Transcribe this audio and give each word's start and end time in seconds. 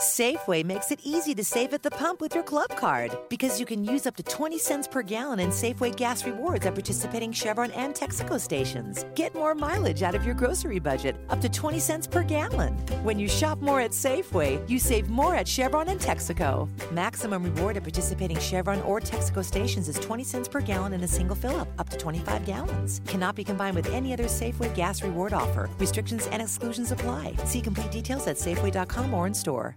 Safeway 0.00 0.64
makes 0.64 0.90
it 0.90 1.00
easy 1.04 1.34
to 1.34 1.44
save 1.44 1.74
at 1.74 1.82
the 1.82 1.90
pump 1.90 2.22
with 2.22 2.34
your 2.34 2.42
club 2.42 2.74
card 2.74 3.14
because 3.28 3.60
you 3.60 3.66
can 3.66 3.84
use 3.84 4.06
up 4.06 4.16
to 4.16 4.22
20 4.22 4.56
cents 4.56 4.88
per 4.88 5.02
gallon 5.02 5.38
in 5.40 5.50
Safeway 5.50 5.94
gas 5.94 6.24
rewards 6.24 6.64
at 6.64 6.74
participating 6.74 7.30
Chevron 7.32 7.70
and 7.72 7.94
Texaco 7.94 8.40
stations. 8.40 9.04
Get 9.14 9.34
more 9.34 9.54
mileage 9.54 10.02
out 10.02 10.14
of 10.14 10.24
your 10.24 10.34
grocery 10.34 10.78
budget, 10.78 11.16
up 11.28 11.42
to 11.42 11.50
20 11.50 11.78
cents 11.78 12.06
per 12.06 12.22
gallon. 12.22 12.72
When 13.04 13.18
you 13.18 13.28
shop 13.28 13.60
more 13.60 13.82
at 13.82 13.90
Safeway, 13.90 14.66
you 14.70 14.78
save 14.78 15.10
more 15.10 15.34
at 15.34 15.46
Chevron 15.46 15.90
and 15.90 16.00
Texaco. 16.00 16.66
Maximum 16.90 17.42
reward 17.42 17.76
at 17.76 17.82
participating 17.82 18.38
Chevron 18.38 18.80
or 18.82 19.00
Texaco 19.00 19.44
stations 19.44 19.86
is 19.86 19.96
20 19.96 20.24
cents 20.24 20.48
per 20.48 20.62
gallon 20.62 20.94
in 20.94 21.02
a 21.04 21.08
single 21.08 21.36
fill 21.36 21.60
up, 21.60 21.68
up 21.78 21.90
to 21.90 21.98
25 21.98 22.46
gallons. 22.46 23.02
Cannot 23.06 23.36
be 23.36 23.44
combined 23.44 23.76
with 23.76 23.92
any 23.92 24.14
other 24.14 24.24
Safeway 24.24 24.74
gas 24.74 25.02
reward 25.02 25.34
offer. 25.34 25.68
Restrictions 25.78 26.26
and 26.28 26.40
exclusions 26.40 26.90
apply. 26.90 27.34
See 27.44 27.60
complete 27.60 27.90
details 27.90 28.26
at 28.26 28.36
Safeway.com 28.36 29.12
or 29.12 29.26
in 29.26 29.34
store. 29.34 29.76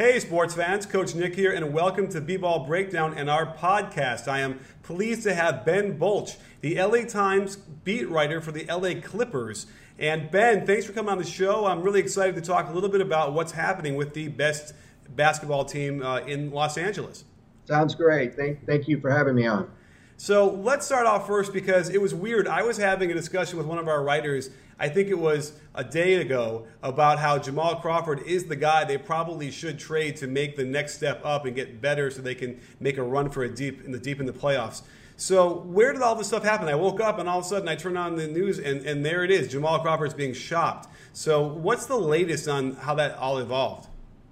Hey, 0.00 0.18
sports 0.18 0.54
fans, 0.54 0.86
Coach 0.86 1.14
Nick 1.14 1.34
here, 1.34 1.52
and 1.52 1.74
welcome 1.74 2.08
to 2.08 2.22
B 2.22 2.38
Ball 2.38 2.64
Breakdown 2.64 3.12
and 3.12 3.28
our 3.28 3.54
podcast. 3.54 4.28
I 4.28 4.40
am 4.40 4.58
pleased 4.82 5.24
to 5.24 5.34
have 5.34 5.62
Ben 5.66 5.98
Bolch, 5.98 6.38
the 6.62 6.82
LA 6.82 7.02
Times 7.02 7.56
beat 7.56 8.08
writer 8.08 8.40
for 8.40 8.50
the 8.50 8.64
LA 8.64 8.98
Clippers. 8.98 9.66
And 9.98 10.30
Ben, 10.30 10.64
thanks 10.64 10.86
for 10.86 10.94
coming 10.94 11.10
on 11.10 11.18
the 11.18 11.24
show. 11.24 11.66
I'm 11.66 11.82
really 11.82 12.00
excited 12.00 12.34
to 12.36 12.40
talk 12.40 12.70
a 12.70 12.72
little 12.72 12.88
bit 12.88 13.02
about 13.02 13.34
what's 13.34 13.52
happening 13.52 13.94
with 13.94 14.14
the 14.14 14.28
best 14.28 14.72
basketball 15.10 15.66
team 15.66 16.02
uh, 16.02 16.20
in 16.20 16.50
Los 16.50 16.78
Angeles. 16.78 17.26
Sounds 17.66 17.94
great. 17.94 18.34
Thank, 18.34 18.64
thank 18.64 18.88
you 18.88 18.98
for 19.02 19.10
having 19.10 19.34
me 19.34 19.46
on. 19.46 19.70
So 20.20 20.50
let's 20.50 20.84
start 20.84 21.06
off 21.06 21.26
first 21.26 21.50
because 21.50 21.88
it 21.88 21.98
was 21.98 22.14
weird. 22.14 22.46
I 22.46 22.62
was 22.62 22.76
having 22.76 23.10
a 23.10 23.14
discussion 23.14 23.56
with 23.56 23.66
one 23.66 23.78
of 23.78 23.88
our 23.88 24.04
writers, 24.04 24.50
I 24.78 24.90
think 24.90 25.08
it 25.08 25.18
was 25.18 25.54
a 25.74 25.82
day 25.82 26.16
ago, 26.16 26.66
about 26.82 27.18
how 27.18 27.38
Jamal 27.38 27.76
Crawford 27.76 28.20
is 28.26 28.44
the 28.44 28.54
guy 28.54 28.84
they 28.84 28.98
probably 28.98 29.50
should 29.50 29.78
trade 29.78 30.16
to 30.16 30.26
make 30.26 30.56
the 30.56 30.64
next 30.66 30.96
step 30.96 31.22
up 31.24 31.46
and 31.46 31.56
get 31.56 31.80
better 31.80 32.10
so 32.10 32.20
they 32.20 32.34
can 32.34 32.60
make 32.80 32.98
a 32.98 33.02
run 33.02 33.30
for 33.30 33.44
a 33.44 33.48
deep 33.48 33.82
in 33.82 33.92
the 33.92 33.98
deep 33.98 34.20
in 34.20 34.26
the 34.26 34.32
playoffs. 34.34 34.82
So 35.16 35.60
where 35.60 35.90
did 35.94 36.02
all 36.02 36.16
this 36.16 36.26
stuff 36.26 36.44
happen? 36.44 36.68
I 36.68 36.74
woke 36.74 37.00
up 37.00 37.18
and 37.18 37.26
all 37.26 37.38
of 37.38 37.46
a 37.46 37.48
sudden 37.48 37.66
I 37.66 37.76
turned 37.76 37.96
on 37.96 38.16
the 38.16 38.28
news 38.28 38.58
and, 38.58 38.84
and 38.84 39.02
there 39.02 39.24
it 39.24 39.30
is. 39.30 39.48
Jamal 39.48 39.80
Crawford's 39.80 40.12
being 40.12 40.34
shopped. 40.34 40.86
So 41.14 41.46
what's 41.46 41.86
the 41.86 41.98
latest 41.98 42.46
on 42.46 42.74
how 42.74 42.94
that 42.96 43.16
all 43.16 43.38
evolved? 43.38 43.88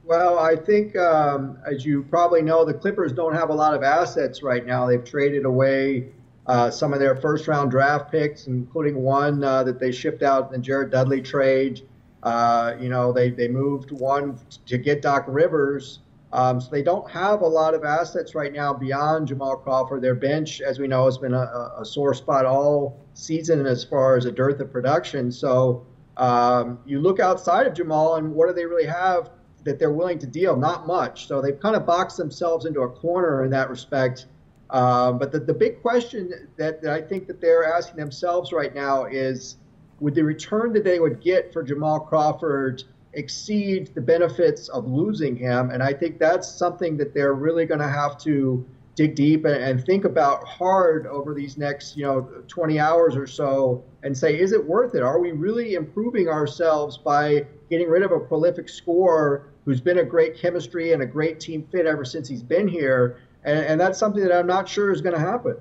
Well, 0.08 0.38
I 0.38 0.56
think, 0.56 0.96
um, 0.96 1.58
as 1.70 1.84
you 1.84 2.02
probably 2.02 2.40
know, 2.40 2.64
the 2.64 2.72
Clippers 2.72 3.12
don't 3.12 3.34
have 3.34 3.50
a 3.50 3.54
lot 3.54 3.74
of 3.74 3.82
assets 3.82 4.42
right 4.42 4.64
now. 4.64 4.86
They've 4.86 5.04
traded 5.04 5.44
away 5.44 6.08
uh, 6.46 6.70
some 6.70 6.94
of 6.94 6.98
their 6.98 7.14
first 7.14 7.46
round 7.46 7.70
draft 7.70 8.10
picks, 8.10 8.46
including 8.46 9.02
one 9.02 9.44
uh, 9.44 9.64
that 9.64 9.78
they 9.78 9.92
shipped 9.92 10.22
out 10.22 10.46
in 10.46 10.52
the 10.52 10.64
Jared 10.64 10.90
Dudley 10.90 11.20
trade. 11.20 11.86
Uh, 12.22 12.72
you 12.80 12.88
know, 12.88 13.12
they, 13.12 13.28
they 13.28 13.48
moved 13.48 13.90
one 13.90 14.40
to 14.64 14.78
get 14.78 15.02
Doc 15.02 15.26
Rivers. 15.28 15.98
Um, 16.32 16.58
so 16.58 16.70
they 16.70 16.82
don't 16.82 17.10
have 17.10 17.42
a 17.42 17.46
lot 17.46 17.74
of 17.74 17.84
assets 17.84 18.34
right 18.34 18.52
now 18.52 18.72
beyond 18.72 19.28
Jamal 19.28 19.56
Crawford. 19.56 20.00
Their 20.00 20.14
bench, 20.14 20.62
as 20.62 20.78
we 20.78 20.88
know, 20.88 21.04
has 21.04 21.18
been 21.18 21.34
a, 21.34 21.72
a 21.80 21.84
sore 21.84 22.14
spot 22.14 22.46
all 22.46 22.98
season 23.12 23.66
as 23.66 23.84
far 23.84 24.16
as 24.16 24.24
a 24.24 24.32
dearth 24.32 24.58
of 24.60 24.72
production. 24.72 25.30
So 25.30 25.86
um, 26.16 26.78
you 26.86 26.98
look 26.98 27.20
outside 27.20 27.66
of 27.66 27.74
Jamal, 27.74 28.16
and 28.16 28.32
what 28.34 28.48
do 28.48 28.54
they 28.54 28.64
really 28.64 28.86
have 28.86 29.28
that 29.68 29.78
they're 29.78 29.92
willing 29.92 30.18
to 30.18 30.26
deal? 30.26 30.56
Not 30.56 30.86
much. 30.86 31.28
So 31.28 31.40
they've 31.40 31.58
kind 31.58 31.76
of 31.76 31.86
boxed 31.86 32.16
themselves 32.16 32.66
into 32.66 32.80
a 32.80 32.88
corner 32.88 33.44
in 33.44 33.50
that 33.50 33.70
respect. 33.70 34.26
Um, 34.70 35.18
but 35.18 35.32
the, 35.32 35.40
the 35.40 35.54
big 35.54 35.80
question 35.80 36.48
that, 36.56 36.82
that 36.82 36.92
I 36.92 37.00
think 37.00 37.26
that 37.28 37.40
they're 37.40 37.64
asking 37.64 37.96
themselves 37.96 38.52
right 38.52 38.74
now 38.74 39.04
is 39.04 39.56
would 40.00 40.14
the 40.14 40.24
return 40.24 40.72
that 40.74 40.84
they 40.84 41.00
would 41.00 41.20
get 41.20 41.52
for 41.52 41.62
Jamal 41.62 42.00
Crawford 42.00 42.84
exceed 43.14 43.94
the 43.94 44.00
benefits 44.00 44.68
of 44.68 44.86
losing 44.86 45.36
him? 45.36 45.70
And 45.70 45.82
I 45.82 45.92
think 45.92 46.18
that's 46.18 46.48
something 46.48 46.96
that 46.98 47.14
they're 47.14 47.34
really 47.34 47.66
going 47.66 47.80
to 47.80 47.88
have 47.88 48.18
to 48.18 48.64
dig 48.94 49.14
deep 49.14 49.44
and, 49.44 49.62
and, 49.62 49.84
think 49.84 50.04
about 50.04 50.44
hard 50.44 51.06
over 51.06 51.32
these 51.32 51.56
next, 51.56 51.96
you 51.96 52.02
know, 52.02 52.20
20 52.48 52.80
hours 52.80 53.14
or 53.14 53.28
so 53.28 53.84
and 54.02 54.16
say, 54.16 54.36
is 54.36 54.50
it 54.50 54.64
worth 54.64 54.96
it? 54.96 55.04
Are 55.04 55.20
we 55.20 55.30
really 55.30 55.74
improving 55.74 56.26
ourselves 56.28 56.98
by 56.98 57.46
getting 57.70 57.88
rid 57.88 58.02
of 58.02 58.10
a 58.10 58.18
prolific 58.18 58.68
scorer 58.68 59.50
who's 59.68 59.82
been 59.82 59.98
a 59.98 60.04
great 60.04 60.34
chemistry 60.34 60.94
and 60.94 61.02
a 61.02 61.06
great 61.06 61.38
team 61.38 61.62
fit 61.70 61.84
ever 61.84 62.02
since 62.02 62.26
he's 62.26 62.42
been 62.42 62.66
here? 62.66 63.20
And, 63.44 63.58
and 63.58 63.78
that's 63.78 63.98
something 63.98 64.22
that 64.22 64.32
I'm 64.32 64.46
not 64.46 64.66
sure 64.66 64.90
is 64.90 65.02
going 65.02 65.14
to 65.14 65.20
happen. 65.20 65.56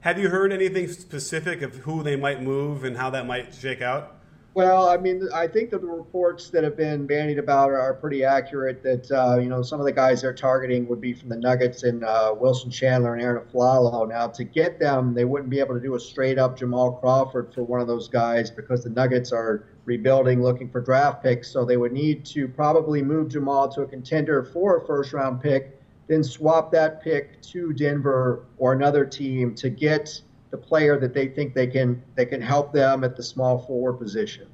Have 0.00 0.18
you 0.18 0.28
heard 0.28 0.52
anything 0.52 0.88
specific 0.88 1.62
of 1.62 1.76
who 1.76 2.02
they 2.02 2.16
might 2.16 2.42
move 2.42 2.82
and 2.82 2.96
how 2.96 3.10
that 3.10 3.28
might 3.28 3.54
shake 3.54 3.80
out? 3.80 4.16
Well, 4.54 4.88
I 4.88 4.96
mean, 4.98 5.28
I 5.34 5.48
think 5.48 5.70
that 5.70 5.80
the 5.80 5.88
reports 5.88 6.48
that 6.50 6.62
have 6.62 6.76
been 6.76 7.08
bandied 7.08 7.40
about 7.40 7.70
are, 7.70 7.80
are 7.80 7.94
pretty 7.94 8.22
accurate. 8.22 8.84
That 8.84 9.10
uh, 9.10 9.40
you 9.40 9.48
know, 9.48 9.62
some 9.62 9.80
of 9.80 9.84
the 9.84 9.90
guys 9.92 10.22
they're 10.22 10.32
targeting 10.32 10.86
would 10.86 11.00
be 11.00 11.12
from 11.12 11.28
the 11.28 11.36
Nuggets 11.36 11.82
and 11.82 12.04
uh, 12.04 12.32
Wilson 12.38 12.70
Chandler 12.70 13.14
and 13.14 13.22
Arron 13.22 13.44
Afflalo. 13.44 14.08
Now, 14.08 14.28
to 14.28 14.44
get 14.44 14.78
them, 14.78 15.12
they 15.12 15.24
wouldn't 15.24 15.50
be 15.50 15.58
able 15.58 15.74
to 15.74 15.80
do 15.80 15.96
a 15.96 16.00
straight 16.00 16.38
up 16.38 16.56
Jamal 16.56 16.92
Crawford 16.92 17.52
for 17.52 17.64
one 17.64 17.80
of 17.80 17.88
those 17.88 18.06
guys 18.06 18.48
because 18.48 18.84
the 18.84 18.90
Nuggets 18.90 19.32
are 19.32 19.66
rebuilding, 19.86 20.40
looking 20.40 20.70
for 20.70 20.80
draft 20.80 21.24
picks. 21.24 21.50
So 21.50 21.64
they 21.64 21.76
would 21.76 21.92
need 21.92 22.24
to 22.26 22.46
probably 22.46 23.02
move 23.02 23.30
Jamal 23.30 23.68
to 23.70 23.82
a 23.82 23.86
contender 23.86 24.44
for 24.44 24.78
a 24.78 24.86
first 24.86 25.12
round 25.12 25.42
pick, 25.42 25.80
then 26.06 26.22
swap 26.22 26.70
that 26.70 27.02
pick 27.02 27.42
to 27.42 27.72
Denver 27.72 28.44
or 28.58 28.72
another 28.72 29.04
team 29.04 29.52
to 29.56 29.68
get 29.68 30.20
the 30.54 30.58
player 30.58 30.96
that 31.00 31.12
they 31.12 31.26
think 31.26 31.52
they 31.52 31.66
can 31.66 32.00
they 32.14 32.24
can 32.24 32.40
help 32.40 32.72
them 32.72 33.02
at 33.02 33.16
the 33.16 33.22
small 33.24 33.58
forward 33.58 33.94
position. 33.94 34.46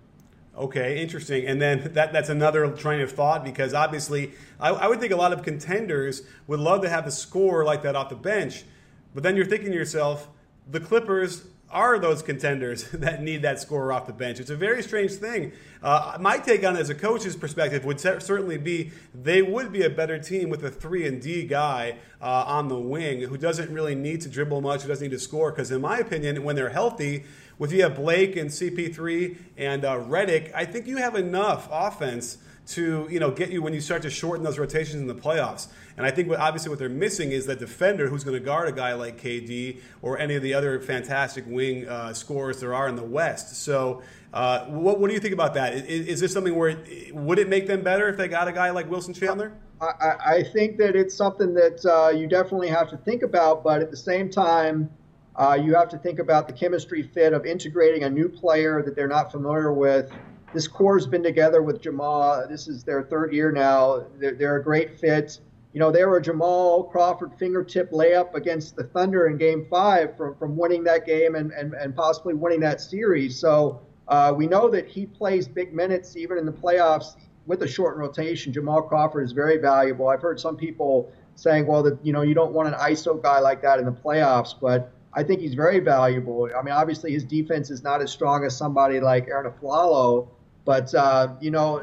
Okay, 0.56 0.98
interesting. 0.98 1.46
And 1.46 1.60
then 1.60 1.92
that, 1.92 2.10
that's 2.10 2.30
another 2.30 2.66
train 2.70 3.02
of 3.02 3.12
thought 3.12 3.44
because 3.44 3.74
obviously 3.74 4.32
I, 4.58 4.70
I, 4.70 4.86
would 4.88 4.98
think 4.98 5.12
a 5.12 5.16
lot 5.16 5.34
of 5.34 5.42
contenders 5.42 6.22
would 6.46 6.58
love 6.58 6.80
to 6.82 6.88
have 6.88 7.06
a 7.06 7.10
score 7.10 7.66
like 7.66 7.82
that 7.82 7.96
off 7.96 8.08
the 8.08 8.16
bench. 8.16 8.64
But 9.12 9.24
then 9.24 9.36
you're 9.36 9.44
thinking 9.44 9.72
to 9.72 9.76
yourself, 9.76 10.30
the 10.70 10.80
Clippers 10.80 11.44
are 11.70 11.98
those 11.98 12.22
contenders 12.22 12.84
that 12.92 13.22
need 13.22 13.42
that 13.42 13.60
scorer 13.60 13.92
off 13.92 14.06
the 14.06 14.12
bench. 14.12 14.40
It's 14.40 14.50
a 14.50 14.56
very 14.56 14.82
strange 14.82 15.12
thing. 15.12 15.52
Uh, 15.82 16.16
my 16.20 16.38
take 16.38 16.64
on 16.64 16.76
it 16.76 16.80
as 16.80 16.90
a 16.90 16.94
coach's 16.94 17.36
perspective 17.36 17.84
would 17.84 18.00
certainly 18.00 18.58
be 18.58 18.92
they 19.14 19.42
would 19.42 19.72
be 19.72 19.82
a 19.82 19.90
better 19.90 20.18
team 20.18 20.50
with 20.50 20.64
a 20.64 20.70
three 20.70 21.06
and 21.06 21.20
D 21.22 21.44
guy 21.46 21.96
uh, 22.20 22.44
on 22.46 22.68
the 22.68 22.78
wing 22.78 23.22
who 23.22 23.36
doesn't 23.36 23.72
really 23.72 23.94
need 23.94 24.20
to 24.22 24.28
dribble 24.28 24.60
much, 24.60 24.82
who 24.82 24.88
doesn't 24.88 25.04
need 25.04 25.14
to 25.14 25.18
score. 25.18 25.50
Because 25.50 25.70
in 25.70 25.80
my 25.80 25.98
opinion, 25.98 26.42
when 26.42 26.56
they're 26.56 26.70
healthy, 26.70 27.24
with 27.58 27.72
you 27.72 27.82
have 27.82 27.96
Blake 27.96 28.36
and 28.36 28.48
CP3 28.48 29.36
and 29.58 29.84
uh, 29.84 29.96
Redick, 29.96 30.50
I 30.54 30.64
think 30.64 30.86
you 30.86 30.96
have 30.96 31.14
enough 31.14 31.68
offense 31.70 32.38
to 32.70 33.06
you 33.10 33.20
know 33.20 33.30
get 33.30 33.50
you 33.50 33.62
when 33.62 33.74
you 33.74 33.80
start 33.80 34.02
to 34.02 34.10
shorten 34.10 34.44
those 34.44 34.58
rotations 34.58 34.96
in 34.96 35.06
the 35.06 35.14
playoffs. 35.14 35.68
And 35.96 36.06
I 36.06 36.10
think 36.10 36.28
what 36.28 36.38
obviously 36.38 36.70
what 36.70 36.78
they're 36.78 36.88
missing 36.88 37.32
is 37.32 37.46
that 37.46 37.58
defender 37.58 38.08
who's 38.08 38.24
going 38.24 38.38
to 38.38 38.44
guard 38.44 38.68
a 38.68 38.72
guy 38.72 38.94
like 38.94 39.20
KD 39.20 39.80
or 40.02 40.18
any 40.18 40.34
of 40.34 40.42
the 40.42 40.54
other 40.54 40.80
fantastic 40.80 41.44
wing 41.46 41.88
uh, 41.88 42.12
scorers 42.12 42.60
there 42.60 42.74
are 42.74 42.88
in 42.88 42.96
the 42.96 43.04
West. 43.04 43.62
So. 43.62 44.02
Uh, 44.32 44.64
what, 44.66 45.00
what 45.00 45.08
do 45.08 45.14
you 45.14 45.18
think 45.18 45.34
about 45.34 45.54
that? 45.54 45.74
Is, 45.74 46.06
is 46.06 46.20
this 46.20 46.32
something 46.32 46.54
where 46.54 46.68
it, 46.68 47.12
would 47.12 47.40
it 47.40 47.48
make 47.48 47.66
them 47.66 47.82
better 47.82 48.08
if 48.08 48.16
they 48.16 48.28
got 48.28 48.46
a 48.46 48.52
guy 48.52 48.70
like 48.70 48.88
Wilson 48.88 49.12
Chandler? 49.12 49.52
I, 49.80 50.14
I 50.24 50.42
think 50.44 50.78
that 50.78 50.94
it's 50.94 51.16
something 51.16 51.52
that 51.54 51.84
uh, 51.84 52.10
you 52.10 52.28
definitely 52.28 52.68
have 52.68 52.88
to 52.90 52.96
think 52.96 53.24
about, 53.24 53.64
but 53.64 53.80
at 53.80 53.90
the 53.90 53.96
same 53.96 54.30
time, 54.30 54.88
uh, 55.36 55.58
you 55.60 55.74
have 55.74 55.88
to 55.88 55.98
think 55.98 56.18
about 56.18 56.46
the 56.46 56.52
chemistry 56.52 57.02
fit 57.02 57.32
of 57.32 57.46
integrating 57.46 58.04
a 58.04 58.10
new 58.10 58.28
player 58.28 58.82
that 58.82 58.94
they're 58.94 59.08
not 59.08 59.32
familiar 59.32 59.72
with 59.72 60.12
this 60.52 60.66
core's 60.66 61.06
been 61.06 61.22
together 61.22 61.62
with 61.62 61.80
Jamal. 61.80 62.46
This 62.48 62.68
is 62.68 62.82
their 62.82 63.02
third 63.02 63.32
year 63.32 63.52
now. 63.52 64.06
They're, 64.18 64.34
they're 64.34 64.56
a 64.56 64.62
great 64.62 64.98
fit. 64.98 65.38
You 65.72 65.78
know, 65.78 65.92
they 65.92 66.04
were 66.04 66.16
a 66.16 66.22
Jamal 66.22 66.84
Crawford 66.84 67.32
fingertip 67.38 67.92
layup 67.92 68.34
against 68.34 68.74
the 68.74 68.82
Thunder 68.82 69.28
in 69.28 69.36
game 69.36 69.66
five 69.70 70.16
from, 70.16 70.34
from 70.34 70.56
winning 70.56 70.82
that 70.84 71.06
game 71.06 71.36
and, 71.36 71.52
and, 71.52 71.74
and 71.74 71.94
possibly 71.94 72.34
winning 72.34 72.60
that 72.60 72.80
series. 72.80 73.38
So 73.38 73.80
uh, 74.08 74.34
we 74.36 74.48
know 74.48 74.68
that 74.68 74.88
he 74.88 75.06
plays 75.06 75.46
big 75.46 75.72
minutes 75.72 76.16
even 76.16 76.38
in 76.38 76.46
the 76.46 76.52
playoffs 76.52 77.14
with 77.46 77.62
a 77.62 77.68
short 77.68 77.96
rotation. 77.96 78.52
Jamal 78.52 78.82
Crawford 78.82 79.24
is 79.24 79.32
very 79.32 79.58
valuable. 79.58 80.08
I've 80.08 80.22
heard 80.22 80.40
some 80.40 80.56
people 80.56 81.12
saying, 81.36 81.66
well, 81.66 81.84
that 81.84 82.04
you 82.04 82.12
know, 82.12 82.22
you 82.22 82.34
don't 82.34 82.52
want 82.52 82.68
an 82.68 82.74
ISO 82.74 83.22
guy 83.22 83.38
like 83.38 83.62
that 83.62 83.78
in 83.78 83.84
the 83.84 83.92
playoffs, 83.92 84.54
but 84.60 84.92
I 85.12 85.22
think 85.22 85.40
he's 85.40 85.54
very 85.54 85.78
valuable. 85.78 86.48
I 86.56 86.62
mean, 86.62 86.74
obviously 86.74 87.12
his 87.12 87.24
defense 87.24 87.70
is 87.70 87.82
not 87.82 88.02
as 88.02 88.10
strong 88.10 88.44
as 88.44 88.56
somebody 88.56 89.00
like 89.00 89.28
Arron 89.28 89.50
Afflalo, 89.50 90.28
but 90.70 90.94
uh, 90.94 91.34
you 91.40 91.50
know, 91.50 91.82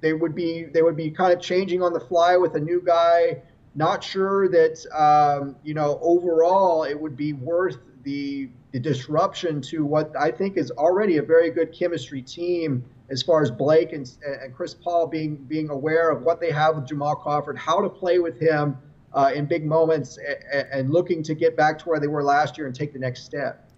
they 0.00 0.12
would 0.12 0.34
be 0.34 0.64
they 0.64 0.82
would 0.82 0.96
be 0.96 1.12
kind 1.12 1.32
of 1.32 1.40
changing 1.40 1.80
on 1.80 1.92
the 1.92 2.00
fly 2.00 2.36
with 2.36 2.56
a 2.56 2.58
new 2.58 2.82
guy. 2.84 3.40
Not 3.76 4.02
sure 4.02 4.48
that 4.48 4.84
um, 4.92 5.54
you 5.62 5.74
know 5.74 5.96
overall 6.02 6.82
it 6.82 7.00
would 7.00 7.16
be 7.16 7.34
worth 7.34 7.78
the 8.02 8.48
the 8.72 8.80
disruption 8.80 9.62
to 9.70 9.84
what 9.84 10.12
I 10.18 10.32
think 10.32 10.56
is 10.56 10.72
already 10.72 11.18
a 11.18 11.22
very 11.22 11.52
good 11.52 11.72
chemistry 11.72 12.20
team 12.20 12.84
as 13.10 13.22
far 13.22 13.42
as 13.42 13.50
Blake 13.52 13.92
and, 13.92 14.12
and 14.26 14.52
Chris 14.56 14.74
Paul 14.74 15.06
being 15.06 15.36
being 15.36 15.70
aware 15.70 16.10
of 16.10 16.22
what 16.22 16.40
they 16.40 16.50
have 16.50 16.74
with 16.74 16.88
Jamal 16.88 17.14
Crawford, 17.14 17.56
how 17.56 17.80
to 17.80 17.88
play 17.88 18.18
with 18.18 18.40
him 18.40 18.76
uh, 19.12 19.30
in 19.32 19.46
big 19.46 19.64
moments, 19.64 20.18
and, 20.52 20.66
and, 20.72 20.90
looking 20.90 21.22
to 21.22 21.34
get 21.36 21.56
back 21.56 21.78
to 21.78 21.88
where 21.88 22.00
they 22.00 22.08
were 22.08 22.24
last 22.24 22.58
year 22.58 22.66
and 22.66 22.74
take 22.74 22.92
the 22.92 22.98
next 22.98 23.24
step. 23.24 23.70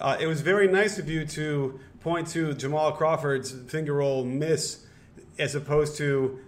Uh, 0.00 0.16
it 0.18 0.26
was 0.26 0.40
very 0.40 0.68
nice 0.68 0.98
of 0.98 1.08
you 1.08 1.24
to 1.24 1.78
point 2.04 2.28
to 2.28 2.52
Jamal 2.52 2.92
Crawford's 2.92 3.50
finger 3.50 3.94
roll 3.94 4.26
miss 4.26 4.84
as 5.38 5.54
opposed 5.54 5.96
to 5.96 6.38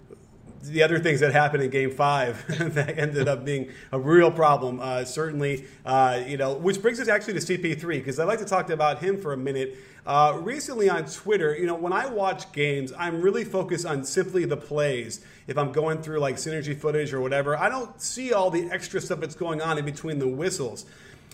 the 0.64 0.82
other 0.82 0.99
things 0.99 1.20
that 1.20 1.32
happened 1.32 1.62
in 1.62 1.70
Game 1.70 1.91
Five 1.91 2.44
that 2.75 2.99
ended 2.99 3.26
up 3.26 3.43
being 3.43 3.70
a 3.91 3.99
real 3.99 4.31
problem. 4.31 4.81
Uh, 4.81 5.06
certainly, 5.06 5.64
uh, 5.87 6.23
you 6.26 6.37
know, 6.37 6.53
which 6.53 6.82
brings 6.82 7.00
us 7.00 7.08
actually 7.08 7.41
to 7.41 7.41
CP3 7.41 7.88
because 7.88 8.20
I'd 8.20 8.25
like 8.25 8.38
to 8.41 8.44
talk 8.44 8.69
about 8.69 8.99
him 8.99 9.19
for 9.19 9.32
a 9.32 9.37
minute. 9.37 9.79
Uh, 10.05 10.38
recently 10.43 10.91
on 10.91 11.06
Twitter, 11.06 11.56
you 11.56 11.64
know, 11.64 11.75
when 11.75 11.93
I 11.94 12.06
watch 12.06 12.52
games, 12.52 12.93
I'm 12.97 13.23
really 13.23 13.44
focused 13.44 13.87
on 13.87 14.05
simply 14.05 14.44
the 14.44 14.59
plays. 14.59 15.25
If 15.47 15.56
I'm 15.56 15.73
going 15.73 16.02
through 16.02 16.19
like 16.19 16.37
synergy 16.37 16.79
footage 16.79 17.14
or 17.14 17.23
whatever, 17.23 17.56
I 17.56 17.70
don't 17.70 17.99
see 17.99 18.35
all 18.35 18.50
the 18.50 18.70
extra 18.70 19.00
stuff 19.00 19.20
that's 19.20 19.35
going 19.35 19.62
on 19.62 19.79
in 19.79 19.87
between 19.87 20.19
the 20.19 20.29
whistles. 20.29 20.85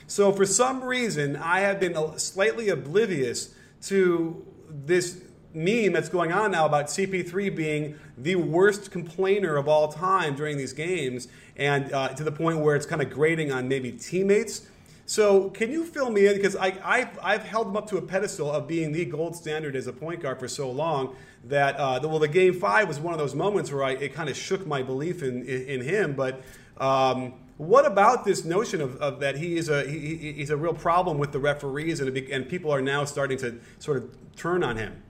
So 0.07 0.31
for 0.31 0.47
some 0.47 0.85
reason, 0.85 1.35
I 1.35 1.61
have 1.61 1.81
been 1.81 1.97
slightly 2.19 2.69
oblivious 2.69 3.53
to 3.83 4.47
this 4.69 5.23
meme 5.55 5.93
that's 5.93 6.09
going 6.09 6.33
on 6.33 6.51
now 6.53 6.67
about 6.67 6.87
CP3 6.87 7.55
being 7.55 7.99
the 8.17 8.37
worst 8.37 8.91
complainer 8.91 9.57
of 9.57 9.69
all 9.69 9.93
time 9.93 10.35
during 10.35 10.57
these 10.57 10.73
games, 10.73 11.29
and 11.57 11.93
uh, 11.93 12.09
to 12.09 12.25
the 12.25 12.33
point 12.33 12.59
where 12.59 12.75
it's 12.75 12.87
kind 12.87 13.03
of 13.03 13.11
grating 13.11 13.53
on 13.53 13.69
maybe 13.69 13.93
teammates. 13.93 14.67
So, 15.05 15.51
can 15.51 15.71
you 15.71 15.85
fill 15.85 16.11
me 16.11 16.27
in? 16.27 16.37
Because 16.37 16.57
I, 16.57 16.75
I've, 16.83 17.19
I've 17.23 17.43
held 17.43 17.67
him 17.67 17.77
up 17.77 17.89
to 17.91 17.99
a 17.99 18.03
pedestal 18.03 18.51
of 18.51 18.67
being 18.67 18.93
the 18.93 19.05
gold 19.05 19.37
standard 19.37 19.77
as 19.77 19.87
a 19.87 19.93
point 19.93 20.23
guard 20.23 20.39
for 20.39 20.49
so 20.49 20.71
long 20.71 21.17
that, 21.45 21.79
uh, 21.79 22.01
well, 22.03 22.21
the 22.21 22.29
game 22.29 22.55
five 22.59 22.89
was 22.89 23.01
one 23.01 23.13
of 23.13 23.19
those 23.19 23.35
moments 23.35 23.73
where 23.73 23.83
I, 23.83 23.91
it 23.93 24.15
kind 24.15 24.31
of 24.31 24.37
shook 24.37 24.67
my 24.67 24.83
belief 24.83 25.23
in, 25.23 25.43
in, 25.43 25.63
in 25.63 25.81
him. 25.83 26.15
But 26.15 26.41
um, 26.79 27.35
what 27.59 27.87
about 27.87 28.25
this 28.25 28.45
notion 28.45 28.81
of, 28.81 28.97
of 28.97 29.21
that 29.21 29.37
he 29.37 29.57
is 29.57 29.69
a 29.69 29.89
he, 29.89 30.33
he's 30.33 30.51
a 30.51 30.57
real 30.57 30.75
problem 30.75 31.19
with 31.19 31.33
the 31.33 31.39
referees 31.39 32.01
and, 32.01 32.17
and 32.17 32.49
people 32.49 32.71
are 32.73 32.83
now 32.83 33.05
starting 33.05 33.39
to 33.39 33.61
sort 33.79 33.99
of 33.99 34.11
turn 34.37 34.63
on 34.63 34.77
him? 34.77 35.03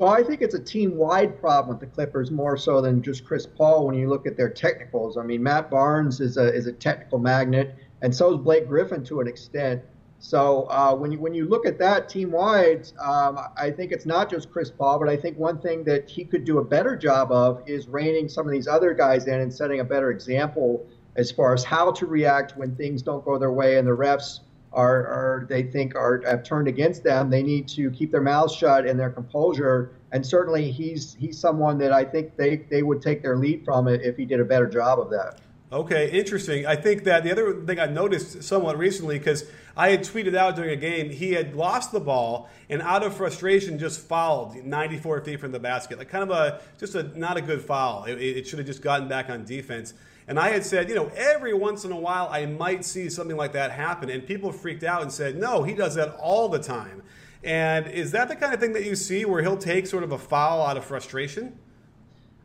Well, 0.00 0.10
I 0.10 0.22
think 0.22 0.40
it's 0.40 0.54
a 0.54 0.62
team-wide 0.62 1.38
problem 1.40 1.76
with 1.76 1.86
the 1.86 1.94
Clippers 1.94 2.30
more 2.30 2.56
so 2.56 2.80
than 2.80 3.02
just 3.02 3.22
Chris 3.22 3.44
Paul. 3.46 3.86
When 3.86 3.94
you 3.94 4.08
look 4.08 4.26
at 4.26 4.34
their 4.34 4.48
technicals, 4.48 5.18
I 5.18 5.22
mean, 5.22 5.42
Matt 5.42 5.70
Barnes 5.70 6.20
is 6.20 6.38
a 6.38 6.52
is 6.54 6.66
a 6.66 6.72
technical 6.72 7.18
magnet, 7.18 7.76
and 8.00 8.14
so 8.14 8.32
is 8.32 8.38
Blake 8.38 8.66
Griffin 8.66 9.04
to 9.04 9.20
an 9.20 9.28
extent. 9.28 9.82
So 10.18 10.68
uh, 10.70 10.94
when 10.94 11.12
you 11.12 11.18
when 11.18 11.34
you 11.34 11.46
look 11.46 11.66
at 11.66 11.78
that 11.80 12.08
team-wide, 12.08 12.90
um, 12.98 13.38
I 13.58 13.70
think 13.70 13.92
it's 13.92 14.06
not 14.06 14.30
just 14.30 14.50
Chris 14.50 14.70
Paul, 14.70 14.98
but 14.98 15.08
I 15.10 15.18
think 15.18 15.36
one 15.38 15.60
thing 15.60 15.84
that 15.84 16.08
he 16.08 16.24
could 16.24 16.46
do 16.46 16.58
a 16.58 16.64
better 16.64 16.96
job 16.96 17.30
of 17.30 17.62
is 17.66 17.86
reining 17.86 18.28
some 18.28 18.46
of 18.46 18.52
these 18.52 18.68
other 18.68 18.94
guys 18.94 19.26
in 19.26 19.40
and 19.40 19.52
setting 19.52 19.80
a 19.80 19.84
better 19.84 20.10
example 20.10 20.86
as 21.16 21.30
far 21.30 21.52
as 21.54 21.64
how 21.64 21.92
to 21.92 22.06
react 22.06 22.56
when 22.56 22.74
things 22.76 23.02
don't 23.02 23.24
go 23.24 23.38
their 23.38 23.52
way 23.52 23.78
and 23.78 23.86
the 23.86 23.96
refs 23.96 24.40
are, 24.72 25.06
are 25.06 25.46
they 25.48 25.64
think 25.64 25.94
are 25.94 26.22
have 26.26 26.44
turned 26.44 26.68
against 26.68 27.02
them. 27.02 27.28
They 27.30 27.42
need 27.42 27.68
to 27.68 27.90
keep 27.90 28.12
their 28.12 28.20
mouths 28.20 28.54
shut 28.54 28.86
and 28.86 28.98
their 28.98 29.10
composure. 29.10 29.92
And 30.12 30.24
certainly, 30.24 30.70
he's 30.70 31.14
he's 31.14 31.38
someone 31.38 31.78
that 31.78 31.92
I 31.92 32.04
think 32.04 32.36
they 32.36 32.56
they 32.70 32.82
would 32.82 33.02
take 33.02 33.22
their 33.22 33.36
lead 33.36 33.64
from 33.64 33.88
if 33.88 34.16
he 34.16 34.24
did 34.24 34.40
a 34.40 34.44
better 34.44 34.68
job 34.68 35.00
of 35.00 35.10
that. 35.10 35.40
Okay, 35.72 36.10
interesting. 36.10 36.66
I 36.66 36.74
think 36.74 37.04
that 37.04 37.22
the 37.22 37.30
other 37.30 37.62
thing 37.64 37.78
I 37.78 37.86
noticed 37.86 38.42
somewhat 38.42 38.76
recently, 38.76 39.18
because 39.18 39.44
I 39.76 39.90
had 39.90 40.00
tweeted 40.00 40.34
out 40.34 40.56
during 40.56 40.70
a 40.70 40.76
game, 40.76 41.10
he 41.10 41.32
had 41.32 41.54
lost 41.54 41.92
the 41.92 42.00
ball 42.00 42.48
and 42.68 42.82
out 42.82 43.04
of 43.04 43.16
frustration 43.16 43.78
just 43.78 44.00
fouled 44.00 44.56
94 44.56 45.20
feet 45.20 45.38
from 45.38 45.52
the 45.52 45.60
basket. 45.60 45.98
Like 45.98 46.08
kind 46.08 46.28
of 46.28 46.30
a 46.30 46.60
just 46.78 46.96
a 46.96 47.16
not 47.16 47.36
a 47.36 47.40
good 47.40 47.62
foul. 47.62 48.04
It, 48.04 48.20
it 48.20 48.48
should 48.48 48.58
have 48.58 48.66
just 48.66 48.82
gotten 48.82 49.06
back 49.06 49.30
on 49.30 49.44
defense. 49.44 49.94
And 50.30 50.38
I 50.38 50.50
had 50.50 50.64
said, 50.64 50.88
you 50.88 50.94
know, 50.94 51.10
every 51.16 51.52
once 51.52 51.84
in 51.84 51.90
a 51.90 51.96
while 51.96 52.28
I 52.30 52.46
might 52.46 52.84
see 52.84 53.10
something 53.10 53.36
like 53.36 53.50
that 53.54 53.72
happen. 53.72 54.08
And 54.08 54.24
people 54.24 54.52
freaked 54.52 54.84
out 54.84 55.02
and 55.02 55.10
said, 55.10 55.36
no, 55.36 55.64
he 55.64 55.74
does 55.74 55.96
that 55.96 56.14
all 56.20 56.48
the 56.48 56.60
time. 56.60 57.02
And 57.42 57.88
is 57.88 58.12
that 58.12 58.28
the 58.28 58.36
kind 58.36 58.54
of 58.54 58.60
thing 58.60 58.72
that 58.74 58.84
you 58.84 58.94
see 58.94 59.24
where 59.24 59.42
he'll 59.42 59.56
take 59.56 59.88
sort 59.88 60.04
of 60.04 60.12
a 60.12 60.18
foul 60.18 60.64
out 60.64 60.76
of 60.76 60.84
frustration? 60.84 61.58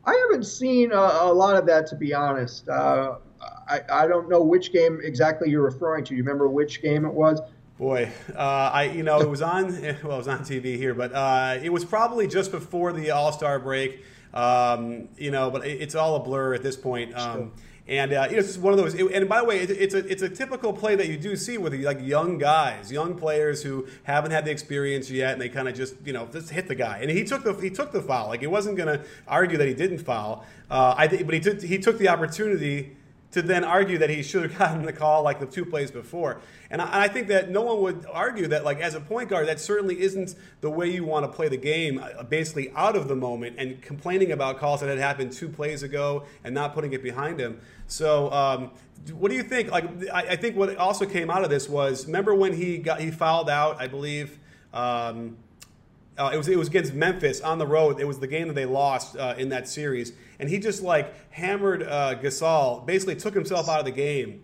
I 0.04 0.14
haven't 0.14 0.46
seen 0.46 0.90
a, 0.90 0.96
a 0.96 1.32
lot 1.32 1.54
of 1.54 1.64
that, 1.66 1.86
to 1.86 1.94
be 1.94 2.12
honest. 2.12 2.68
Uh, 2.68 3.18
I, 3.68 3.82
I 3.88 4.08
don't 4.08 4.28
know 4.28 4.42
which 4.42 4.72
game 4.72 4.98
exactly 5.04 5.48
you're 5.48 5.62
referring 5.62 6.02
to. 6.06 6.14
You 6.16 6.24
remember 6.24 6.48
which 6.48 6.82
game 6.82 7.04
it 7.04 7.14
was? 7.14 7.40
Boy, 7.78 8.10
uh, 8.34 8.40
I 8.40 8.84
you 8.84 9.04
know 9.04 9.20
it 9.20 9.28
was 9.28 9.42
on 9.42 9.80
well 10.02 10.14
it 10.14 10.18
was 10.18 10.28
on 10.28 10.40
TV 10.40 10.76
here, 10.76 10.94
but 10.94 11.12
uh, 11.12 11.58
it 11.62 11.72
was 11.72 11.84
probably 11.84 12.26
just 12.26 12.50
before 12.50 12.92
the 12.92 13.12
All 13.12 13.30
Star 13.30 13.60
break. 13.60 14.02
Um, 14.32 15.08
you 15.16 15.30
know, 15.30 15.50
but 15.50 15.66
it, 15.66 15.82
it's 15.82 15.94
all 15.94 16.16
a 16.16 16.20
blur 16.20 16.54
at 16.54 16.62
this 16.62 16.76
point. 16.76 17.16
Um, 17.16 17.52
and 17.88 18.12
uh, 18.12 18.26
you 18.28 18.36
know, 18.36 18.40
it's 18.40 18.58
one 18.58 18.72
of 18.72 18.78
those. 18.78 18.94
It, 18.94 19.04
and 19.12 19.28
by 19.28 19.40
the 19.40 19.44
way, 19.44 19.60
it, 19.60 19.70
it's 19.70 19.94
a 19.94 19.98
it's 20.10 20.22
a 20.22 20.28
typical 20.28 20.72
play 20.72 20.96
that 20.96 21.06
you 21.06 21.16
do 21.16 21.36
see 21.36 21.56
with 21.56 21.72
like 21.74 22.00
young 22.00 22.36
guys, 22.36 22.90
young 22.90 23.16
players 23.16 23.62
who 23.62 23.86
haven't 24.02 24.32
had 24.32 24.44
the 24.44 24.50
experience 24.50 25.08
yet, 25.10 25.34
and 25.34 25.40
they 25.40 25.48
kind 25.48 25.68
of 25.68 25.74
just 25.74 25.94
you 26.04 26.12
know 26.12 26.26
just 26.32 26.50
hit 26.50 26.66
the 26.66 26.74
guy. 26.74 26.98
And 26.98 27.10
he 27.10 27.22
took 27.22 27.44
the 27.44 27.54
he 27.54 27.70
took 27.70 27.92
the 27.92 28.02
foul. 28.02 28.28
Like 28.28 28.40
he 28.40 28.48
wasn't 28.48 28.76
going 28.76 28.98
to 28.98 29.04
argue 29.28 29.56
that 29.58 29.68
he 29.68 29.74
didn't 29.74 29.98
foul. 29.98 30.44
Uh, 30.68 30.94
I 30.96 31.06
but 31.06 31.34
he 31.34 31.40
took 31.40 31.62
he 31.62 31.78
took 31.78 31.98
the 31.98 32.08
opportunity 32.08 32.96
to 33.36 33.42
then 33.42 33.64
argue 33.64 33.98
that 33.98 34.08
he 34.08 34.22
should 34.22 34.42
have 34.42 34.58
gotten 34.58 34.82
the 34.82 34.92
call 34.94 35.22
like 35.22 35.38
the 35.38 35.44
two 35.44 35.66
plays 35.66 35.90
before. 35.90 36.40
And 36.70 36.80
I, 36.80 37.02
I, 37.02 37.08
think 37.08 37.28
that 37.28 37.50
no 37.50 37.60
one 37.60 37.82
would 37.82 38.06
argue 38.10 38.46
that, 38.48 38.64
like, 38.64 38.80
as 38.80 38.94
a 38.94 39.00
point 39.00 39.28
guard, 39.28 39.46
that 39.48 39.60
certainly 39.60 40.00
isn't 40.00 40.34
the 40.62 40.70
way 40.70 40.88
you 40.88 41.04
want 41.04 41.30
to 41.30 41.30
play 41.30 41.48
the 41.48 41.58
game, 41.58 42.02
uh, 42.02 42.22
basically 42.22 42.72
out 42.74 42.96
of 42.96 43.08
the 43.08 43.14
moment 43.14 43.56
and 43.58 43.82
complaining 43.82 44.32
about 44.32 44.58
calls 44.58 44.80
that 44.80 44.88
had 44.88 44.96
happened 44.96 45.32
two 45.32 45.50
plays 45.50 45.82
ago 45.82 46.24
and 46.44 46.54
not 46.54 46.72
putting 46.72 46.94
it 46.94 47.02
behind 47.02 47.38
him. 47.38 47.60
So, 47.88 48.32
um, 48.32 48.70
what 49.12 49.30
do 49.30 49.36
you 49.36 49.42
think? 49.42 49.70
Like, 49.70 49.84
I, 50.10 50.28
I, 50.30 50.36
think 50.36 50.56
what 50.56 50.74
also 50.78 51.04
came 51.04 51.28
out 51.28 51.44
of 51.44 51.50
this 51.50 51.68
was 51.68 52.06
remember 52.06 52.34
when 52.34 52.54
he 52.54 52.78
got 52.78 53.00
he 53.00 53.10
fouled 53.10 53.50
out, 53.50 53.78
I 53.78 53.86
believe. 53.86 54.38
Um, 54.72 55.36
uh, 56.18 56.30
it 56.32 56.36
was 56.36 56.48
it 56.48 56.58
was 56.58 56.68
against 56.68 56.94
Memphis 56.94 57.40
on 57.40 57.58
the 57.58 57.66
road. 57.66 58.00
It 58.00 58.06
was 58.06 58.18
the 58.18 58.26
game 58.26 58.48
that 58.48 58.54
they 58.54 58.64
lost 58.64 59.16
uh, 59.16 59.34
in 59.36 59.50
that 59.50 59.68
series, 59.68 60.12
and 60.38 60.48
he 60.48 60.58
just 60.58 60.82
like 60.82 61.12
hammered 61.30 61.82
uh, 61.82 62.16
Gasol, 62.20 62.86
basically 62.86 63.16
took 63.16 63.34
himself 63.34 63.68
out 63.68 63.80
of 63.80 63.84
the 63.84 63.92
game. 63.92 64.42